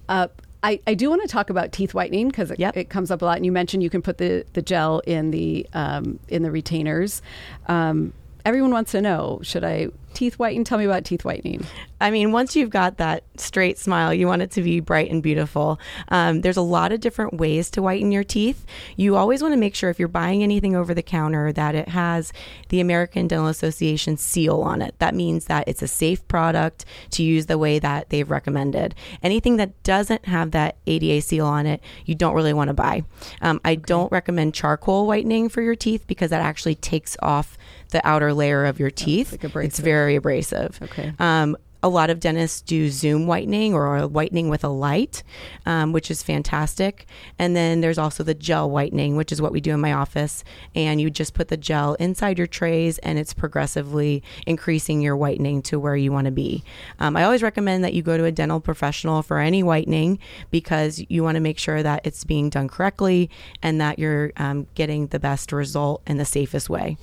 Uh, 0.07 0.27
I, 0.61 0.79
I 0.85 0.93
do 0.93 1.09
want 1.09 1.21
to 1.21 1.27
talk 1.27 1.49
about 1.49 1.71
teeth 1.71 1.93
whitening 1.93 2.27
because 2.29 2.51
it, 2.51 2.59
Yep. 2.59 2.75
it 2.77 2.89
comes 2.89 3.11
up 3.11 3.21
a 3.21 3.25
lot. 3.25 3.37
And 3.37 3.45
you 3.45 3.51
mentioned 3.51 3.81
you 3.81 3.89
can 3.89 4.01
put 4.01 4.17
the, 4.17 4.45
the 4.53 4.61
gel 4.61 4.99
in 5.07 5.31
the 5.31 5.65
um, 5.73 6.19
in 6.27 6.43
the 6.43 6.51
retainers. 6.51 7.21
Um, 7.67 8.13
everyone 8.45 8.71
wants 8.71 8.91
to 8.91 9.01
know: 9.01 9.39
Should 9.41 9.63
I 9.63 9.87
teeth 10.13 10.35
whiten? 10.39 10.63
Tell 10.63 10.77
me 10.77 10.85
about 10.85 11.05
teeth 11.05 11.23
whitening. 11.23 11.65
I 12.01 12.11
mean, 12.11 12.31
once 12.31 12.55
you've 12.55 12.69
got 12.69 12.97
that 12.97 13.23
straight 13.37 13.77
smile, 13.77 14.13
you 14.13 14.27
want 14.27 14.41
it 14.41 14.51
to 14.51 14.61
be 14.61 14.79
bright 14.79 15.11
and 15.11 15.21
beautiful. 15.21 15.79
Um, 16.09 16.41
there's 16.41 16.57
a 16.57 16.61
lot 16.61 16.91
of 16.91 16.99
different 16.99 17.35
ways 17.35 17.69
to 17.71 17.81
whiten 17.81 18.11
your 18.11 18.23
teeth. 18.23 18.65
You 18.95 19.15
always 19.15 19.41
want 19.41 19.53
to 19.53 19.59
make 19.59 19.75
sure 19.75 19.89
if 19.89 19.99
you're 19.99 20.07
buying 20.07 20.43
anything 20.43 20.75
over 20.75 20.93
the 20.93 21.03
counter 21.03 21.51
that 21.51 21.75
it 21.75 21.89
has 21.89 22.31
the 22.69 22.79
American 22.79 23.27
Dental 23.27 23.47
Association 23.47 24.17
seal 24.17 24.61
on 24.61 24.81
it. 24.81 24.95
That 24.99 25.15
means 25.15 25.45
that 25.45 25.67
it's 25.67 25.81
a 25.81 25.87
safe 25.87 26.25
product 26.27 26.85
to 27.11 27.23
use 27.23 27.47
the 27.47 27.57
way 27.57 27.79
that 27.79 28.09
they've 28.09 28.29
recommended. 28.29 28.95
Anything 29.21 29.57
that 29.57 29.81
doesn't 29.83 30.25
have 30.25 30.51
that 30.51 30.77
ADA 30.87 31.21
seal 31.21 31.45
on 31.45 31.65
it, 31.65 31.81
you 32.05 32.15
don't 32.15 32.35
really 32.35 32.53
want 32.53 32.69
to 32.69 32.73
buy. 32.73 33.03
Um, 33.41 33.59
I 33.65 33.75
don't 33.75 34.11
recommend 34.11 34.53
charcoal 34.53 35.07
whitening 35.07 35.49
for 35.49 35.61
your 35.61 35.75
teeth 35.75 36.05
because 36.07 36.29
that 36.29 36.41
actually 36.41 36.75
takes 36.75 37.17
off 37.21 37.57
the 37.91 38.05
outer 38.07 38.33
layer 38.33 38.65
of 38.65 38.79
your 38.79 38.91
teeth. 38.91 39.31
like 39.31 39.55
it's 39.65 39.79
very 39.79 40.15
abrasive. 40.15 40.79
Okay. 40.81 41.13
Um, 41.19 41.57
a 41.81 41.89
lot 41.89 42.09
of 42.09 42.19
dentists 42.19 42.61
do 42.61 42.89
zoom 42.89 43.25
whitening 43.25 43.73
or 43.73 44.05
whitening 44.07 44.49
with 44.49 44.63
a 44.63 44.69
light, 44.69 45.23
um, 45.65 45.93
which 45.93 46.11
is 46.11 46.21
fantastic. 46.21 47.05
And 47.37 47.55
then 47.55 47.81
there's 47.81 47.97
also 47.97 48.23
the 48.23 48.33
gel 48.33 48.69
whitening, 48.69 49.15
which 49.15 49.31
is 49.31 49.41
what 49.41 49.51
we 49.51 49.61
do 49.61 49.73
in 49.73 49.79
my 49.79 49.93
office. 49.93 50.43
And 50.75 50.99
you 50.99 51.09
just 51.09 51.33
put 51.33 51.47
the 51.47 51.57
gel 51.57 51.93
inside 51.95 52.37
your 52.37 52.47
trays 52.47 52.97
and 52.99 53.17
it's 53.17 53.33
progressively 53.33 54.23
increasing 54.45 55.01
your 55.01 55.15
whitening 55.15 55.61
to 55.63 55.79
where 55.79 55.95
you 55.95 56.11
want 56.11 56.25
to 56.25 56.31
be. 56.31 56.63
Um, 56.99 57.15
I 57.15 57.23
always 57.23 57.43
recommend 57.43 57.83
that 57.83 57.93
you 57.93 58.01
go 58.01 58.17
to 58.17 58.25
a 58.25 58.31
dental 58.31 58.59
professional 58.59 59.21
for 59.21 59.39
any 59.39 59.63
whitening 59.63 60.19
because 60.51 61.03
you 61.07 61.23
want 61.23 61.35
to 61.35 61.41
make 61.41 61.57
sure 61.57 61.81
that 61.81 62.01
it's 62.03 62.23
being 62.25 62.49
done 62.49 62.67
correctly 62.67 63.29
and 63.61 63.79
that 63.79 63.99
you're 63.99 64.33
um, 64.37 64.67
getting 64.75 65.07
the 65.07 65.19
best 65.19 65.51
result 65.51 66.01
in 66.05 66.17
the 66.17 66.25
safest 66.25 66.69
way. 66.69 66.97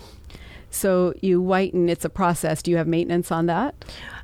So 0.70 1.14
you 1.20 1.40
whiten. 1.40 1.88
It's 1.88 2.04
a 2.04 2.08
process. 2.10 2.62
Do 2.62 2.70
you 2.70 2.76
have 2.76 2.86
maintenance 2.86 3.30
on 3.32 3.46
that? 3.46 3.74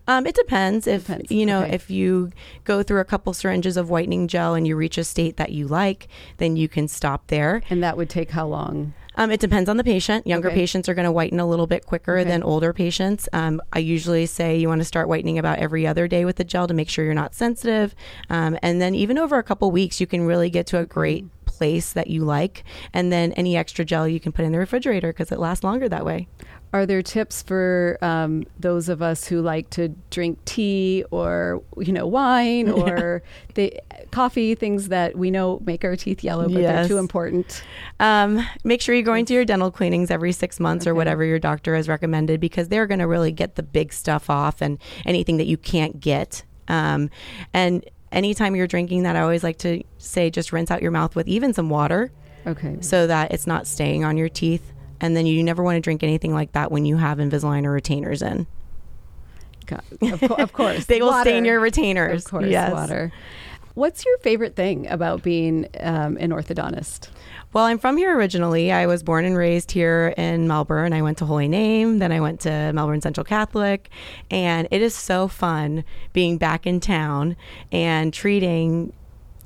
Um, 0.08 0.26
it 0.26 0.34
depends. 0.34 0.86
If 0.86 1.06
Depends. 1.06 1.30
you 1.30 1.46
know, 1.46 1.62
Okay. 1.62 1.74
if 1.74 1.90
you 1.90 2.30
go 2.64 2.82
through 2.82 3.00
a 3.00 3.04
couple 3.04 3.32
syringes 3.32 3.76
of 3.76 3.88
whitening 3.88 4.26
gel 4.28 4.54
and 4.54 4.66
you 4.66 4.74
reach 4.76 4.98
a 4.98 5.04
state 5.04 5.36
that 5.36 5.52
you 5.52 5.68
like, 5.68 6.08
then 6.38 6.56
you 6.56 6.68
can 6.68 6.88
stop 6.88 7.28
there. 7.28 7.62
And 7.70 7.82
that 7.82 7.96
would 7.96 8.10
take 8.10 8.32
how 8.32 8.46
long? 8.48 8.94
Um, 9.14 9.30
it 9.30 9.40
depends 9.40 9.68
on 9.68 9.76
the 9.76 9.84
patient. 9.84 10.26
Younger 10.26 10.48
Okay. 10.48 10.56
patients 10.56 10.88
are 10.88 10.94
going 10.94 11.04
to 11.04 11.12
whiten 11.12 11.38
a 11.38 11.46
little 11.46 11.66
bit 11.66 11.84
quicker 11.86 12.16
Okay. 12.18 12.28
than 12.28 12.42
older 12.42 12.72
patients. 12.72 13.28
Um, 13.34 13.60
I 13.72 13.78
usually 13.78 14.24
say 14.26 14.56
you 14.56 14.68
want 14.68 14.80
to 14.80 14.86
start 14.86 15.06
whitening 15.06 15.38
about 15.38 15.58
every 15.58 15.86
other 15.86 16.08
day 16.08 16.24
with 16.24 16.36
the 16.36 16.44
gel 16.44 16.66
to 16.66 16.72
make 16.74 16.88
sure 16.88 17.04
you're 17.04 17.12
not 17.14 17.34
sensitive. 17.34 17.94
Um, 18.30 18.58
and 18.62 18.80
then 18.80 18.94
even 18.94 19.18
over 19.18 19.36
a 19.38 19.42
couple 19.42 19.70
weeks, 19.70 20.00
you 20.00 20.06
can 20.06 20.22
really 20.26 20.48
get 20.50 20.66
to 20.68 20.78
a 20.78 20.86
great 20.86 21.26
place 21.62 21.92
that 21.92 22.08
you 22.08 22.24
like. 22.24 22.64
And 22.92 23.12
then 23.12 23.32
any 23.34 23.56
extra 23.56 23.84
gel 23.84 24.08
you 24.08 24.18
can 24.18 24.32
put 24.32 24.44
in 24.44 24.50
the 24.50 24.58
refrigerator 24.58 25.12
because 25.12 25.30
it 25.30 25.38
lasts 25.38 25.62
longer 25.62 25.88
that 25.88 26.04
way. 26.04 26.26
Are 26.72 26.86
there 26.86 27.02
tips 27.02 27.42
for 27.42 27.98
um, 28.00 28.44
those 28.58 28.88
of 28.88 29.02
us 29.02 29.26
who 29.26 29.42
like 29.42 29.68
to 29.70 29.88
drink 30.10 30.42
tea 30.46 31.04
or 31.10 31.62
you 31.76 31.92
know 31.92 32.06
wine 32.06 32.68
or 32.82 33.22
the 33.54 33.78
coffee, 34.10 34.54
things 34.54 34.88
that 34.88 35.16
we 35.16 35.30
know 35.30 35.60
make 35.64 35.84
our 35.84 35.96
teeth 35.96 36.24
yellow, 36.24 36.48
but 36.48 36.62
Yes. 36.62 36.72
they're 36.72 36.88
too 36.88 36.98
important? 36.98 37.62
Um, 38.00 38.44
make 38.64 38.80
sure 38.80 38.94
you're 38.94 39.04
going 39.04 39.26
to 39.26 39.34
your 39.34 39.44
dental 39.44 39.70
cleanings 39.70 40.10
every 40.10 40.32
six 40.32 40.58
months 40.58 40.86
or 40.86 40.94
whatever 40.94 41.24
your 41.24 41.38
doctor 41.38 41.76
has 41.76 41.88
recommended 41.88 42.40
because 42.40 42.68
they're 42.68 42.86
going 42.86 43.00
to 43.00 43.06
really 43.06 43.32
get 43.32 43.54
the 43.54 43.62
big 43.62 43.92
stuff 43.92 44.28
off 44.30 44.60
and 44.62 44.78
anything 45.04 45.36
that 45.36 45.46
you 45.46 45.58
can't 45.58 46.00
get. 46.00 46.42
Um, 46.68 47.10
and 47.52 47.84
anytime 48.12 48.54
you're 48.56 48.66
drinking 48.66 49.02
that, 49.04 49.16
I 49.16 49.20
always 49.22 49.42
like 49.42 49.58
to 49.58 49.82
say 49.98 50.30
just 50.30 50.52
rinse 50.52 50.70
out 50.70 50.82
your 50.82 50.90
mouth 50.90 51.16
with 51.16 51.26
even 51.28 51.52
some 51.52 51.68
water 51.70 52.12
Okay. 52.46 52.78
so 52.80 53.06
that 53.06 53.32
it's 53.32 53.46
not 53.46 53.66
staying 53.66 54.04
on 54.04 54.16
your 54.16 54.28
teeth. 54.28 54.72
And 55.00 55.16
then 55.16 55.26
you 55.26 55.42
never 55.42 55.62
want 55.64 55.76
to 55.76 55.80
drink 55.80 56.02
anything 56.04 56.32
like 56.32 56.52
that 56.52 56.70
when 56.70 56.84
you 56.84 56.96
have 56.96 57.18
Invisalign 57.18 57.64
or 57.64 57.72
retainers 57.72 58.22
in. 58.22 58.46
Of, 60.02 60.20
co- 60.20 60.34
of 60.34 60.52
course. 60.52 60.84
They 60.86 61.00
will 61.00 61.12
stain 61.22 61.44
your 61.44 61.58
retainers. 61.60 62.24
Of 62.24 62.30
course, 62.30 62.46
yes. 62.46 62.72
water. 62.72 63.12
What's 63.74 64.04
your 64.04 64.18
favorite 64.18 64.54
thing 64.54 64.86
about 64.88 65.22
being 65.22 65.66
um, 65.80 66.16
an 66.18 66.30
orthodontist? 66.30 67.08
Well, 67.52 67.66
I'm 67.66 67.78
from 67.78 67.98
here 67.98 68.16
originally. 68.16 68.72
I 68.72 68.86
was 68.86 69.02
born 69.02 69.26
and 69.26 69.36
raised 69.36 69.72
here 69.72 70.14
in 70.16 70.48
Melbourne. 70.48 70.94
I 70.94 71.02
went 71.02 71.18
to 71.18 71.26
Holy 71.26 71.48
Name, 71.48 71.98
then 71.98 72.10
I 72.10 72.18
went 72.18 72.40
to 72.40 72.72
Melbourne 72.72 73.02
Central 73.02 73.24
Catholic, 73.24 73.90
and 74.30 74.66
it 74.70 74.80
is 74.80 74.94
so 74.94 75.28
fun 75.28 75.84
being 76.14 76.38
back 76.38 76.66
in 76.66 76.80
town 76.80 77.36
and 77.70 78.14
treating, 78.14 78.94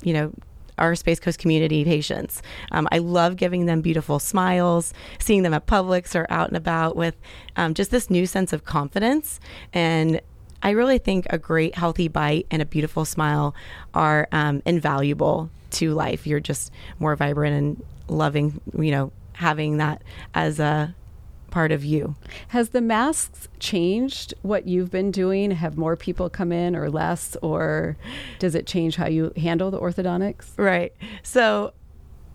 you 0.03 0.13
know, 0.13 0.31
our 0.77 0.95
Space 0.95 1.19
Coast 1.19 1.37
community 1.37 1.83
patients. 1.83 2.41
Um, 2.71 2.87
I 2.93 2.99
love 2.99 3.35
giving 3.35 3.65
them 3.65 3.81
beautiful 3.81 4.19
smiles, 4.19 4.93
seeing 5.19 5.43
them 5.43 5.53
at 5.53 5.67
Publix 5.67 6.15
or 6.15 6.25
out 6.29 6.47
and 6.47 6.55
about 6.55 6.95
with 6.95 7.17
um, 7.57 7.73
just 7.73 7.91
this 7.91 8.09
new 8.09 8.25
sense 8.25 8.53
of 8.53 8.63
confidence. 8.63 9.41
And 9.73 10.21
I 10.63 10.69
really 10.69 10.97
think 10.97 11.27
a 11.29 11.37
great 11.37 11.75
healthy 11.75 12.07
bite 12.07 12.47
and 12.51 12.61
a 12.61 12.65
beautiful 12.65 13.03
smile 13.03 13.53
are 13.93 14.29
um, 14.31 14.61
invaluable 14.65 15.49
to 15.71 15.93
life. 15.93 16.25
You're 16.25 16.39
just 16.39 16.71
more 16.99 17.13
vibrant 17.17 17.53
and 17.53 17.83
loving, 18.07 18.61
you 18.77 18.91
know, 18.91 19.11
having 19.33 19.77
that 19.77 20.01
as 20.33 20.59
a 20.59 20.95
part 21.51 21.71
of 21.71 21.83
you. 21.83 22.15
Has 22.49 22.69
the 22.69 22.81
masks 22.81 23.47
changed 23.59 24.33
what 24.41 24.67
you've 24.67 24.91
been 24.91 25.11
doing? 25.11 25.51
Have 25.51 25.77
more 25.77 25.95
people 25.95 26.29
come 26.29 26.51
in 26.51 26.75
or 26.75 26.89
less? 26.89 27.37
Or 27.41 27.97
does 28.39 28.53
it 28.53 28.67
change 28.67 28.95
how 28.95 29.07
you 29.07 29.31
handle 29.37 29.71
the 29.71 29.79
orthodontics? 29.79 30.57
Right. 30.57 30.93
So 31.23 31.73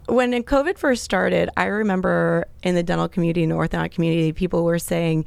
when 0.07 0.33
COVID 0.33 0.79
first 0.79 1.05
started, 1.05 1.51
I 1.57 1.65
remember 1.67 2.47
in 2.63 2.75
the 2.75 2.83
dental 2.83 3.09
community 3.09 3.43
and 3.43 3.53
the 3.53 3.57
orthodontic 3.57 3.93
community, 3.93 4.33
people 4.33 4.65
were 4.65 4.79
saying, 4.79 5.27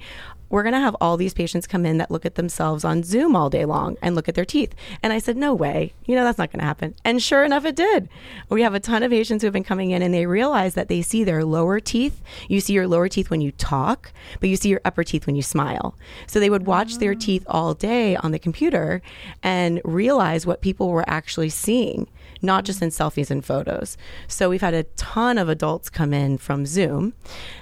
we're 0.50 0.64
going 0.64 0.74
to 0.74 0.80
have 0.80 0.96
all 1.02 1.18
these 1.18 1.34
patients 1.34 1.68
come 1.68 1.86
in 1.86 1.98
that 1.98 2.12
look 2.12 2.26
at 2.26 2.36
themselves 2.36 2.84
on 2.84 3.04
Zoom 3.04 3.36
all 3.36 3.50
day 3.50 3.66
long 3.66 3.98
and 4.02 4.16
look 4.16 4.30
at 4.30 4.36
their 4.36 4.46
teeth. 4.46 4.74
And 5.02 5.12
I 5.12 5.20
said, 5.20 5.38
no 5.38 5.54
way. 5.54 5.94
You 6.06 6.16
know, 6.16 6.24
that's 6.24 6.38
not 6.38 6.52
going 6.52 6.60
to 6.60 6.66
happen. 6.66 6.96
And 7.04 7.22
sure 7.22 7.44
enough, 7.44 7.66
it 7.66 7.76
did. 7.76 8.10
We 8.50 8.62
have 8.62 8.74
a 8.74 8.80
ton 8.80 9.04
of 9.04 9.12
patients 9.12 9.42
who 9.42 9.48
have 9.48 9.54
been 9.54 9.64
coming 9.64 9.92
in 9.92 10.02
and 10.02 10.14
they 10.14 10.26
realize 10.26 10.76
that 10.76 10.88
they 10.88 11.02
see 11.02 11.24
their 11.24 11.44
lower 11.44 11.80
teeth. 11.80 12.22
You 12.48 12.60
see 12.60 12.74
your 12.74 12.88
lower 12.88 13.10
teeth 13.10 13.30
when 13.30 13.42
you 13.42 13.52
talk, 13.52 14.12
but 14.40 14.50
you 14.50 14.56
see 14.56 14.70
your 14.70 14.82
upper 14.86 15.04
teeth 15.04 15.26
when 15.26 15.36
you 15.36 15.42
smile. 15.42 15.96
So 16.28 16.40
they 16.40 16.50
would 16.50 16.66
watch 16.66 16.98
their 16.98 17.14
ah. 17.14 17.20
teeth 17.20 17.46
all 17.48 17.74
day 17.74 18.16
on 18.16 18.32
the 18.32 18.40
computer 18.40 19.02
and 19.44 19.82
realize 19.84 20.46
what 20.46 20.62
people 20.62 20.90
were 20.90 21.08
actually 21.08 21.50
seeing 21.50 22.08
not 22.46 22.64
just 22.64 22.82
in 22.82 22.90
selfies 22.90 23.32
and 23.32 23.44
photos. 23.44 23.98
So 24.28 24.50
we've 24.50 24.62
had 24.62 24.74
a 24.74 24.84
ton 24.96 25.38
of 25.38 25.50
adults 25.50 25.90
come 25.90 26.14
in 26.14 26.38
from 26.38 26.66
Zoom. 26.66 27.14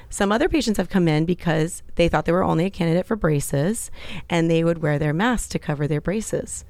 Some 0.09 0.31
other 0.31 0.47
patients 0.47 0.77
have 0.77 0.89
come 0.89 1.07
in 1.07 1.25
because 1.25 1.81
they 1.95 2.07
thought 2.07 2.25
they 2.25 2.31
were 2.31 2.43
only 2.43 2.65
a 2.65 2.69
candidate 2.69 3.05
for 3.05 3.15
braces 3.15 3.89
and 4.29 4.49
they 4.49 4.63
would 4.63 4.79
wear 4.79 4.99
their 4.99 5.13
mask 5.13 5.49
to 5.51 5.59
cover 5.59 5.87
their 5.87 6.01
braces. 6.01 6.65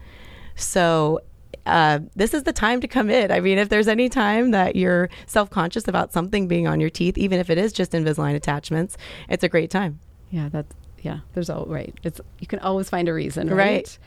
So 0.55 1.21
uh, 1.65 1.99
this 2.15 2.33
is 2.33 2.43
the 2.43 2.53
time 2.53 2.81
to 2.81 2.87
come 2.87 3.09
in. 3.09 3.31
I 3.31 3.39
mean, 3.39 3.57
if 3.57 3.69
there's 3.69 3.87
any 3.87 4.09
time 4.09 4.51
that 4.51 4.75
you're 4.75 5.09
self 5.27 5.49
conscious 5.49 5.87
about 5.87 6.11
something 6.11 6.47
being 6.47 6.67
on 6.67 6.79
your 6.79 6.89
teeth, 6.89 7.17
even 7.17 7.39
if 7.39 7.49
it 7.49 7.57
is 7.57 7.73
just 7.73 7.91
Invisalign 7.91 8.35
attachments, 8.35 8.97
it's 9.29 9.43
a 9.43 9.49
great 9.49 9.69
time. 9.69 9.99
Yeah, 10.29 10.49
that's 10.49 10.75
yeah. 11.01 11.19
There's 11.33 11.49
all 11.49 11.65
right. 11.65 11.93
It's 12.03 12.19
you 12.39 12.47
can 12.47 12.59
always 12.59 12.89
find 12.89 13.07
a 13.07 13.13
reason, 13.13 13.49
right? 13.49 13.57
Right. 13.57 13.99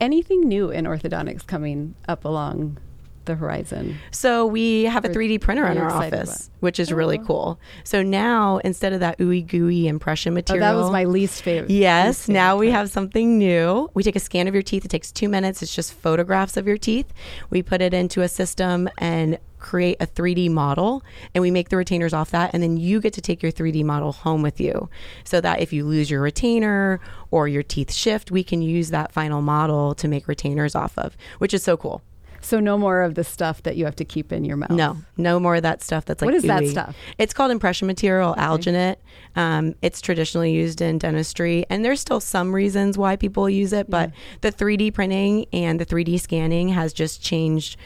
Anything 0.00 0.48
new 0.48 0.70
in 0.70 0.84
orthodontics 0.84 1.46
coming 1.46 1.94
up 2.08 2.24
along 2.24 2.78
the 3.24 3.34
horizon? 3.34 3.98
So 4.10 4.46
we 4.46 4.84
have 4.84 5.04
a 5.04 5.08
3D 5.08 5.40
printer 5.40 5.66
in 5.66 5.78
our 5.78 5.90
office, 5.90 6.50
which 6.60 6.78
is 6.80 6.92
oh, 6.92 6.96
really 6.96 7.18
Oh. 7.18 7.24
cool. 7.24 7.60
So 7.84 8.02
now 8.02 8.58
instead 8.58 8.92
of 8.92 9.00
that 9.00 9.18
ooey 9.18 9.46
gooey 9.46 9.86
impression 9.88 10.32
Oh, 10.32 10.34
material, 10.34 10.66
that 10.72 10.80
was 10.80 10.90
my 10.90 11.04
least 11.04 11.42
favorite. 11.42 11.70
Yes, 11.70 12.06
least 12.06 12.20
favorite 12.26 12.34
now 12.34 12.56
we 12.56 12.70
have 12.70 12.90
something 12.90 13.38
new. 13.38 13.90
We 13.94 14.02
take 14.02 14.16
a 14.16 14.20
scan 14.20 14.48
of 14.48 14.54
your 14.54 14.62
teeth. 14.62 14.84
It 14.84 14.88
takes 14.88 15.12
two 15.12 15.28
minutes. 15.28 15.62
It's 15.62 15.74
just 15.74 15.92
photographs 15.94 16.56
of 16.56 16.66
your 16.66 16.78
teeth. 16.78 17.12
We 17.50 17.62
put 17.62 17.80
it 17.82 17.94
into 17.94 18.22
a 18.22 18.28
system 18.28 18.88
and 18.98 19.38
create 19.58 19.96
a 20.00 20.06
3D 20.08 20.50
model, 20.50 21.04
and 21.36 21.40
we 21.40 21.48
make 21.48 21.68
the 21.68 21.76
retainers 21.76 22.12
off 22.12 22.32
that. 22.32 22.50
And 22.52 22.60
then 22.60 22.76
you 22.76 23.00
get 23.00 23.12
to 23.12 23.20
take 23.20 23.44
your 23.44 23.52
3D 23.52 23.84
model 23.84 24.10
home 24.10 24.42
with 24.42 24.60
you 24.60 24.90
so 25.22 25.40
that 25.40 25.60
if 25.60 25.72
you 25.72 25.84
lose 25.84 26.10
your 26.10 26.20
retainer 26.20 26.98
or 27.30 27.46
your 27.46 27.62
teeth 27.62 27.92
shift, 27.92 28.32
we 28.32 28.42
can 28.42 28.60
use 28.60 28.90
that 28.90 29.12
final 29.12 29.40
model 29.40 29.94
to 29.94 30.08
make 30.08 30.26
retainers 30.26 30.74
off 30.74 30.98
of, 30.98 31.16
which 31.38 31.54
is 31.54 31.62
so 31.62 31.76
cool. 31.76 32.02
So 32.42 32.60
no 32.60 32.76
more 32.76 33.02
of 33.02 33.14
the 33.14 33.24
stuff 33.24 33.62
that 33.62 33.76
you 33.76 33.84
have 33.84 33.96
to 33.96 34.04
keep 34.04 34.32
in 34.32 34.44
your 34.44 34.56
mouth. 34.56 34.70
No, 34.70 34.96
no 35.16 35.40
more 35.40 35.56
of 35.56 35.62
that 35.62 35.82
stuff 35.82 36.04
that's 36.04 36.20
like 36.20 36.26
What 36.26 36.34
is 36.34 36.42
that 36.44 36.66
stuff? 36.66 36.96
It's 37.18 37.32
called 37.32 37.50
impression 37.50 37.86
material, 37.86 38.34
alginate. 38.36 38.96
Um, 39.36 39.74
it's 39.80 40.00
traditionally 40.00 40.52
used 40.52 40.80
in 40.80 40.98
dentistry, 40.98 41.64
and 41.70 41.84
there's 41.84 42.00
still 42.00 42.20
some 42.20 42.54
reasons 42.54 42.98
why 42.98 43.16
people 43.16 43.48
use 43.48 43.72
it, 43.72 43.88
but 43.88 44.10
the 44.40 44.52
3D 44.52 44.92
printing 44.92 45.46
and 45.52 45.80
the 45.80 45.86
3D 45.86 46.20
scanning 46.20 46.68
has 46.68 46.92
just 46.92 47.22
changed 47.22 47.76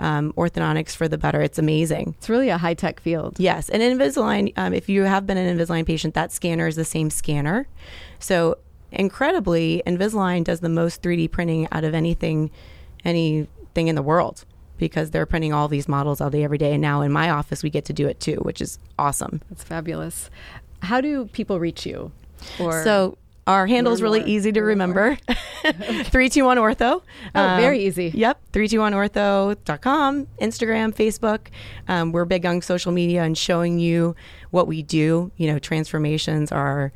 um, 0.00 0.32
orthodontics 0.34 0.94
for 0.94 1.08
the 1.08 1.18
better. 1.18 1.40
It's 1.40 1.58
amazing. 1.58 2.14
It's 2.18 2.28
really 2.28 2.48
a 2.48 2.58
high 2.58 2.74
tech 2.74 3.00
field. 3.00 3.38
Yes, 3.38 3.68
and 3.68 3.82
Invisalign. 3.82 4.52
Um, 4.56 4.74
if 4.74 4.88
you 4.88 5.02
have 5.02 5.26
been 5.26 5.36
an 5.36 5.56
Invisalign 5.56 5.86
patient, 5.86 6.14
that 6.14 6.32
scanner 6.32 6.66
is 6.66 6.76
the 6.76 6.84
same 6.84 7.10
scanner. 7.10 7.66
So 8.18 8.58
incredibly, 8.92 9.82
Invisalign 9.86 10.44
does 10.44 10.60
the 10.60 10.68
most 10.68 11.02
3D 11.02 11.30
printing 11.30 11.68
out 11.72 11.84
of 11.84 11.94
anything, 11.94 12.50
anything 13.76 13.88
in 13.88 13.94
the 13.94 14.02
world 14.02 14.44
because 14.78 15.10
they're 15.10 15.26
printing 15.26 15.52
all 15.52 15.68
these 15.68 15.88
models 15.88 16.20
all 16.20 16.30
day, 16.30 16.44
every 16.44 16.58
day. 16.58 16.72
And 16.72 16.80
now 16.80 17.02
in 17.02 17.12
my 17.12 17.30
office, 17.30 17.62
we 17.62 17.70
get 17.70 17.84
to 17.86 17.92
do 17.92 18.06
it 18.08 18.20
too, 18.20 18.36
which 18.36 18.60
is 18.60 18.78
awesome. 18.98 19.40
That's 19.50 19.64
fabulous. 19.64 20.30
How 20.80 21.00
do 21.00 21.26
people 21.26 21.60
reach 21.60 21.86
you? 21.86 22.12
Or 22.58 22.84
so 22.84 23.16
our 23.46 23.66
handle 23.66 23.92
is 23.92 24.02
really 24.02 24.20
more. 24.20 24.28
easy 24.28 24.52
to 24.52 24.60
remember. 24.60 25.16
321 25.66 26.58
Ortho. 26.58 27.02
Oh, 27.34 27.56
very 27.58 27.84
easy. 27.84 28.12
Yep. 28.14 28.40
321ortho.com, 28.52 30.26
Instagram, 30.40 30.94
Facebook. 30.94 31.48
Um, 31.88 32.12
we're 32.12 32.24
big 32.24 32.46
on 32.46 32.60
social 32.62 32.92
media 32.92 33.22
and 33.22 33.36
showing 33.36 33.78
you 33.78 34.14
what 34.50 34.66
we 34.66 34.82
do. 34.82 35.32
You 35.36 35.48
know, 35.48 35.58
transformations 35.58 36.52
are 36.52 36.92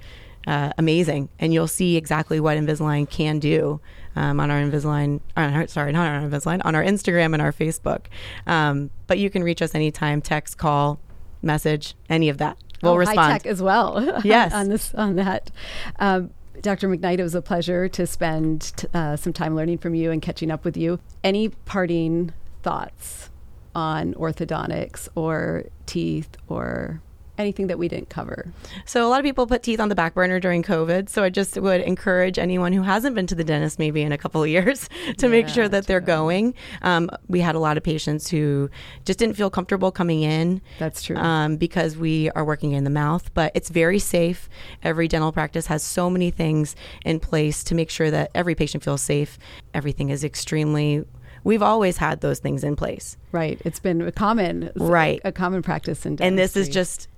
uh, 0.46 0.72
amazing, 0.78 1.28
and 1.38 1.52
you'll 1.52 1.68
see 1.68 1.96
exactly 1.96 2.40
what 2.40 2.56
Invisalign 2.56 3.08
can 3.08 3.38
do 3.38 3.80
um, 4.16 4.40
on 4.40 4.50
our 4.50 4.60
Invisalign. 4.60 5.20
On 5.36 5.54
our, 5.54 5.66
sorry, 5.66 5.92
not 5.92 6.08
on 6.08 6.22
our 6.22 6.28
Invisalign, 6.28 6.60
on 6.64 6.74
our 6.74 6.84
Instagram 6.84 7.32
and 7.32 7.42
our 7.42 7.52
Facebook. 7.52 8.06
Um, 8.46 8.90
but 9.06 9.18
you 9.18 9.30
can 9.30 9.42
reach 9.44 9.62
us 9.62 9.74
anytime, 9.74 10.22
text, 10.22 10.58
call, 10.58 10.98
message, 11.42 11.94
any 12.08 12.28
of 12.28 12.38
that. 12.38 12.56
We'll 12.82 12.92
oh, 12.92 12.96
respond. 12.96 13.18
High 13.18 13.38
tech 13.38 13.46
as 13.46 13.62
well. 13.62 14.20
Yes. 14.24 14.52
on 14.52 14.68
this 14.68 14.94
on 14.94 15.16
that. 15.16 15.50
Um, 15.98 16.30
Dr. 16.60 16.88
McKnight, 16.88 17.18
it 17.18 17.22
was 17.22 17.34
a 17.34 17.42
pleasure 17.42 17.88
to 17.88 18.06
spend 18.06 18.76
t- 18.76 18.88
uh, 18.92 19.16
some 19.16 19.32
time 19.32 19.56
learning 19.56 19.78
from 19.78 19.94
you 19.94 20.10
and 20.10 20.20
catching 20.20 20.50
up 20.50 20.64
with 20.64 20.76
you. 20.76 21.00
Any 21.24 21.48
parting 21.48 22.32
thoughts 22.62 23.30
on 23.74 24.14
orthodontics 24.14 25.08
or 25.14 25.64
teeth 25.86 26.36
or 26.48 27.00
anything 27.40 27.66
that 27.68 27.78
we 27.78 27.88
didn't 27.88 28.08
cover? 28.10 28.52
So 28.84 29.06
a 29.06 29.08
lot 29.08 29.18
of 29.20 29.24
people 29.24 29.46
put 29.46 29.62
teeth 29.62 29.80
on 29.80 29.88
the 29.88 29.94
back 29.94 30.14
burner 30.14 30.38
during 30.40 30.62
COVID. 30.62 31.08
So 31.08 31.24
I 31.24 31.30
just 31.30 31.56
would 31.60 31.80
encourage 31.80 32.38
anyone 32.38 32.72
who 32.72 32.82
hasn't 32.82 33.14
been 33.14 33.26
to 33.28 33.34
the 33.34 33.44
dentist 33.44 33.78
maybe 33.78 34.02
in 34.02 34.12
a 34.12 34.18
couple 34.18 34.42
of 34.42 34.48
years 34.48 34.88
to 35.18 35.28
make 35.28 35.48
sure 35.48 35.68
that 35.68 35.86
they're 35.86 36.00
to- 36.00 36.06
going. 36.06 36.54
Um, 36.82 37.10
we 37.28 37.40
had 37.40 37.54
a 37.54 37.58
lot 37.58 37.76
of 37.76 37.82
patients 37.82 38.28
who 38.30 38.70
just 39.04 39.18
didn't 39.18 39.34
feel 39.36 39.50
comfortable 39.50 39.90
coming 39.90 40.22
in. 40.22 40.60
That's 40.78 41.02
true. 41.02 41.16
Um, 41.16 41.56
because 41.56 41.96
we 41.96 42.30
are 42.30 42.44
working 42.44 42.72
in 42.72 42.84
the 42.84 42.90
mouth, 42.90 43.32
but 43.34 43.52
it's 43.54 43.70
very 43.70 43.98
safe. 43.98 44.48
Every 44.82 45.08
dental 45.08 45.32
practice 45.32 45.66
has 45.66 45.82
so 45.82 46.08
many 46.10 46.30
things 46.30 46.76
in 47.04 47.20
place 47.20 47.64
to 47.64 47.74
make 47.74 47.90
sure 47.90 48.10
that 48.10 48.30
every 48.34 48.54
patient 48.54 48.84
feels 48.84 49.02
safe. 49.02 49.38
Everything 49.74 50.10
is 50.10 50.24
extremely. 50.24 51.04
We've 51.42 51.62
always 51.62 51.96
had 51.96 52.20
those 52.20 52.38
things 52.38 52.62
in 52.64 52.76
place. 52.76 53.16
right. 53.32 53.58
It's 53.64 53.80
been 53.80 54.02
a 54.02 54.12
common 54.12 54.70
Right. 54.76 55.20
a 55.24 55.32
common 55.32 55.62
practice 55.62 56.04
in 56.04 56.20
and 56.20 56.38
this 56.38 56.54
is 56.56 56.68
just 56.68 57.08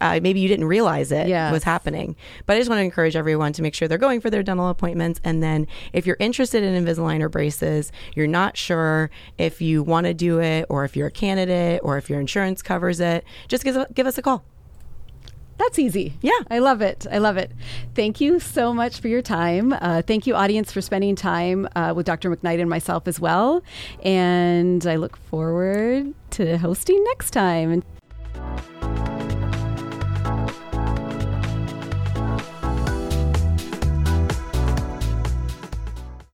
uh, 0.00 0.18
maybe 0.22 0.40
you 0.40 0.48
didn't 0.48 0.66
realize 0.66 1.10
it 1.12 1.28
Yes. 1.28 1.52
was 1.52 1.64
happening 1.64 2.16
but 2.46 2.56
i 2.56 2.58
just 2.60 2.68
want 2.70 2.78
to 2.78 2.84
encourage 2.84 3.16
everyone 3.16 3.52
to 3.52 3.62
make 3.62 3.74
sure 3.74 3.88
they're 3.88 3.98
going 3.98 4.20
for 4.20 4.30
their 4.30 4.42
dental 4.42 4.68
appointments 4.68 5.20
and 5.24 5.42
then 5.42 5.66
if 5.92 6.06
you're 6.06 6.16
interested 6.20 6.62
in 6.62 6.84
invisalign 6.84 7.20
or 7.22 7.28
braces 7.28 7.90
you're 8.14 8.26
not 8.26 8.56
sure 8.56 9.10
if 9.38 9.60
you 9.60 9.82
want 9.82 10.06
to 10.06 10.14
do 10.14 10.40
it 10.40 10.66
or 10.68 10.84
if 10.84 10.96
you're 10.96 11.08
a 11.08 11.10
candidate 11.10 11.80
or 11.82 11.98
if 11.98 12.08
your 12.10 12.20
insurance 12.20 12.62
covers 12.62 13.00
it 13.00 13.24
just 13.48 13.64
give, 13.64 13.76
give 13.94 14.06
us 14.06 14.18
a 14.18 14.22
call 14.22 14.44
That's 15.58 15.78
easy. 15.80 16.14
Yeah. 16.22 16.38
I 16.48 16.60
love 16.60 16.80
it. 16.82 17.04
I 17.10 17.18
love 17.18 17.36
it. 17.36 17.50
Thank 17.96 18.20
you 18.20 18.38
so 18.38 18.72
much 18.72 19.00
for 19.00 19.08
your 19.08 19.22
time. 19.22 19.72
Uh, 19.72 20.02
thank 20.06 20.24
you, 20.24 20.36
audience, 20.36 20.70
for 20.70 20.80
spending 20.80 21.16
time 21.16 21.66
uh, 21.74 21.92
with 21.96 22.06
Dr. 22.06 22.30
McKnight 22.30 22.60
and 22.60 22.70
myself 22.70 23.08
as 23.08 23.18
well. 23.18 23.64
And 24.04 24.86
I 24.86 24.94
look 24.94 25.16
forward 25.16 26.14
to 26.38 26.58
hosting 26.58 27.02
next 27.10 27.32
time. 27.32 27.82